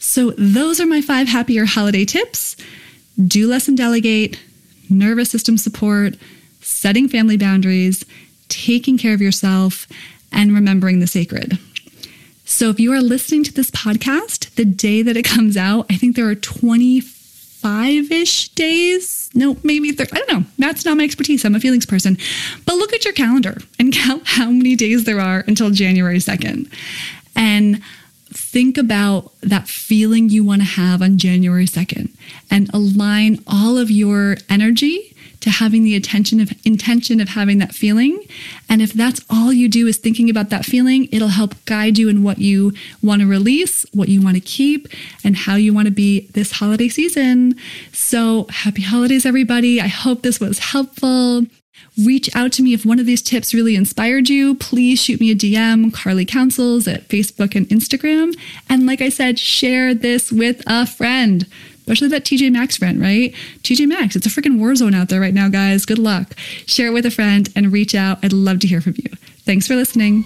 So, 0.01 0.33
those 0.37 0.81
are 0.81 0.87
my 0.87 1.01
five 1.01 1.29
happier 1.29 1.65
holiday 1.65 2.05
tips 2.05 2.57
do 3.27 3.49
less 3.49 3.69
and 3.69 3.77
delegate, 3.77 4.41
nervous 4.91 5.31
system 5.31 5.57
support, 5.59 6.15
setting 6.61 7.09
family 7.09 7.37
boundaries, 7.37 8.05
taking 8.49 8.99
care 8.99 9.15
of 9.15 9.21
yourself, 9.21 9.87
and 10.33 10.55
remembering 10.55 11.01
the 11.01 11.07
sacred. 11.07 11.59
So, 12.45 12.69
if 12.69 12.79
you 12.79 12.93
are 12.93 13.01
listening 13.01 13.45
to 13.45 13.53
this 13.53 13.71
podcast 13.71 14.55
the 14.55 14.65
day 14.65 15.03
that 15.03 15.17
it 15.17 15.25
comes 15.25 15.57
out, 15.57 15.87
I 15.91 15.97
think 15.97 16.15
there 16.15 16.29
are 16.29 16.35
25 16.35 18.13
ish 18.13 18.49
days. 18.51 19.31
No, 19.35 19.57
maybe 19.63 19.93
30. 19.93 20.13
I 20.13 20.17
don't 20.17 20.31
know. 20.31 20.47
That's 20.59 20.85
not 20.85 20.97
my 20.97 21.05
expertise. 21.05 21.45
I'm 21.45 21.55
a 21.55 21.61
feelings 21.61 21.87
person. 21.87 22.19
But 22.67 22.77
look 22.77 22.93
at 22.93 23.05
your 23.05 23.15
calendar 23.15 23.59
and 23.79 23.93
count 23.95 24.23
how 24.27 24.51
many 24.51 24.77
days 24.77 25.05
there 25.05 25.21
are 25.21 25.43
until 25.47 25.71
January 25.71 26.19
2nd. 26.19 26.71
And 27.35 27.81
think 28.55 28.79
about 28.79 29.33
that 29.41 29.67
feeling 29.67 30.29
you 30.29 30.45
want 30.45 30.63
to 30.63 30.65
have 30.65 31.03
on 31.03 31.19
January 31.19 31.67
2nd 31.67 32.09
and 32.53 32.73
align 32.73 33.43
all 33.49 33.77
of 33.77 33.91
your 33.91 34.37
energy 34.49 35.13
to 35.41 35.51
having 35.51 35.83
the 35.83 35.97
attention 35.97 36.39
of 36.39 36.53
intention 36.65 37.19
of 37.19 37.31
having 37.31 37.59
that 37.59 37.75
feeling. 37.75 38.25
And 38.69 38.81
if 38.81 38.93
that's 38.93 39.21
all 39.29 39.53
you 39.53 39.69
do 39.69 39.89
is 39.89 39.97
thinking 39.97 40.31
about 40.31 40.51
that 40.51 40.65
feeling, 40.65 41.09
it'll 41.11 41.35
help 41.41 41.57
guide 41.65 41.99
you 41.99 42.09
in 42.09 42.23
what 42.23 42.39
you 42.39 42.73
want 43.03 43.23
to 43.23 43.27
release, 43.27 43.85
what 43.93 44.09
you 44.09 44.23
want 44.23 44.37
to 44.37 44.41
keep, 44.41 44.87
and 45.25 45.37
how 45.37 45.57
you 45.57 45.75
want 45.75 45.87
to 45.87 45.93
be 45.93 46.29
this 46.29 46.53
holiday 46.53 46.89
season. 46.89 47.57
So 47.93 48.47
happy 48.51 48.83
holidays, 48.83 49.27
everybody. 49.27 49.81
I 49.81 49.89
hope 49.89 50.23
this 50.23 50.39
was 50.39 50.61
helpful. 50.61 51.45
Reach 51.97 52.35
out 52.35 52.51
to 52.53 52.63
me 52.63 52.75
if 52.75 52.85
one 52.85 52.99
of 52.99 53.07
these 53.07 53.23
tips 53.23 53.55
really 53.55 53.77
inspired 53.77 54.29
you. 54.29 54.57
Please 54.57 55.01
shoot 55.01 55.21
me 55.21 55.31
a 55.31 55.35
DM, 55.35 55.95
Carley 55.95 56.25
Counsels 56.25 56.89
at 56.89 57.09
Facebook 57.09 57.55
and 57.55 57.69
Instagram. 57.69 58.37
And 58.69 58.85
like 58.85 59.01
I 59.01 59.09
said, 59.09 59.39
share 59.39 59.95
this 59.95 60.33
with 60.33 60.61
a 60.67 60.87
friend, 60.87 61.47
especially 61.79 62.09
that 62.09 62.25
TJ 62.25 62.51
Maxx 62.51 62.79
friend, 62.79 63.01
right? 63.01 63.33
TJ 63.63 63.87
Maxx, 63.87 64.17
it's 64.17 64.27
a 64.27 64.29
freaking 64.29 64.59
war 64.59 64.75
zone 64.75 64.93
out 64.93 65.09
there 65.09 65.21
right 65.21 65.35
now, 65.35 65.49
guys. 65.49 65.87
Good 65.87 66.01
luck. 66.01 66.35
Share 66.67 66.89
it 66.89 66.93
with 66.95 67.07
a 67.07 67.13
friend 67.13 67.49
and 67.55 67.73
reach 67.73 67.95
out. 67.95 68.19
I'd 68.25 68.33
love 68.33 68.59
to 68.61 68.67
hear 68.67 68.81
from 68.81 68.95
you. 68.97 69.11
Thanks 69.45 69.69
for 69.69 69.77
listening. 69.77 70.25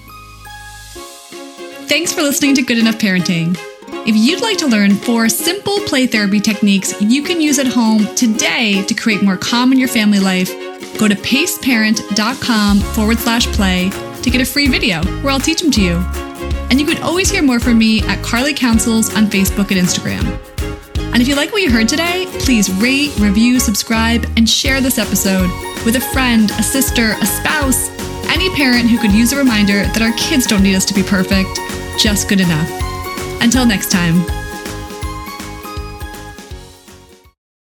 Thanks 1.86 2.14
for 2.14 2.22
listening 2.22 2.54
to 2.54 2.62
Good 2.62 2.78
Enough 2.78 2.96
Parenting. 2.98 3.58
If 4.06 4.16
you'd 4.16 4.40
like 4.40 4.56
to 4.58 4.66
learn 4.66 4.94
four 4.94 5.28
simple 5.28 5.80
play 5.80 6.06
therapy 6.06 6.40
techniques 6.40 6.98
you 7.02 7.22
can 7.22 7.42
use 7.42 7.58
at 7.58 7.66
home 7.66 8.06
today 8.14 8.82
to 8.86 8.94
create 8.94 9.22
more 9.22 9.36
calm 9.36 9.70
in 9.72 9.78
your 9.78 9.88
family 9.88 10.18
life, 10.18 10.50
go 10.98 11.08
to 11.08 11.14
paceparent.com 11.14 12.80
forward 12.80 13.18
slash 13.18 13.46
play 13.48 13.90
to 14.22 14.30
get 14.30 14.40
a 14.40 14.44
free 14.44 14.68
video 14.68 15.02
where 15.22 15.32
I'll 15.32 15.40
teach 15.40 15.62
them 15.62 15.70
to 15.72 15.82
you. 15.82 15.96
And 16.70 16.78
you 16.78 16.86
can 16.86 17.02
always 17.02 17.30
hear 17.30 17.42
more 17.42 17.60
from 17.60 17.78
me 17.78 18.02
at 18.02 18.22
Carley 18.22 18.52
Counsels 18.52 19.14
on 19.14 19.26
Facebook 19.26 19.70
and 19.70 19.80
Instagram. 19.80 20.38
And 21.12 21.22
if 21.22 21.28
you 21.28 21.34
like 21.34 21.52
what 21.52 21.62
you 21.62 21.70
heard 21.70 21.88
today, 21.88 22.26
please 22.40 22.70
rate, 22.74 23.16
review, 23.18 23.58
subscribe, 23.58 24.26
and 24.36 24.48
share 24.48 24.80
this 24.80 24.98
episode 24.98 25.50
with 25.84 25.96
a 25.96 26.00
friend, 26.12 26.50
a 26.52 26.62
sister, 26.62 27.14
a 27.20 27.26
spouse, 27.26 27.88
any 28.28 28.54
parent 28.54 28.90
who 28.90 28.98
could 28.98 29.12
use 29.12 29.32
a 29.32 29.36
reminder 29.36 29.84
that 29.84 30.02
our 30.02 30.12
kids 30.18 30.46
don't 30.46 30.62
need 30.62 30.74
us 30.74 30.84
to 30.84 30.94
be 30.94 31.02
perfect, 31.02 31.48
just 31.98 32.28
good 32.28 32.40
enough. 32.40 32.70
Until 33.40 33.64
next 33.64 33.90
time. 33.90 34.47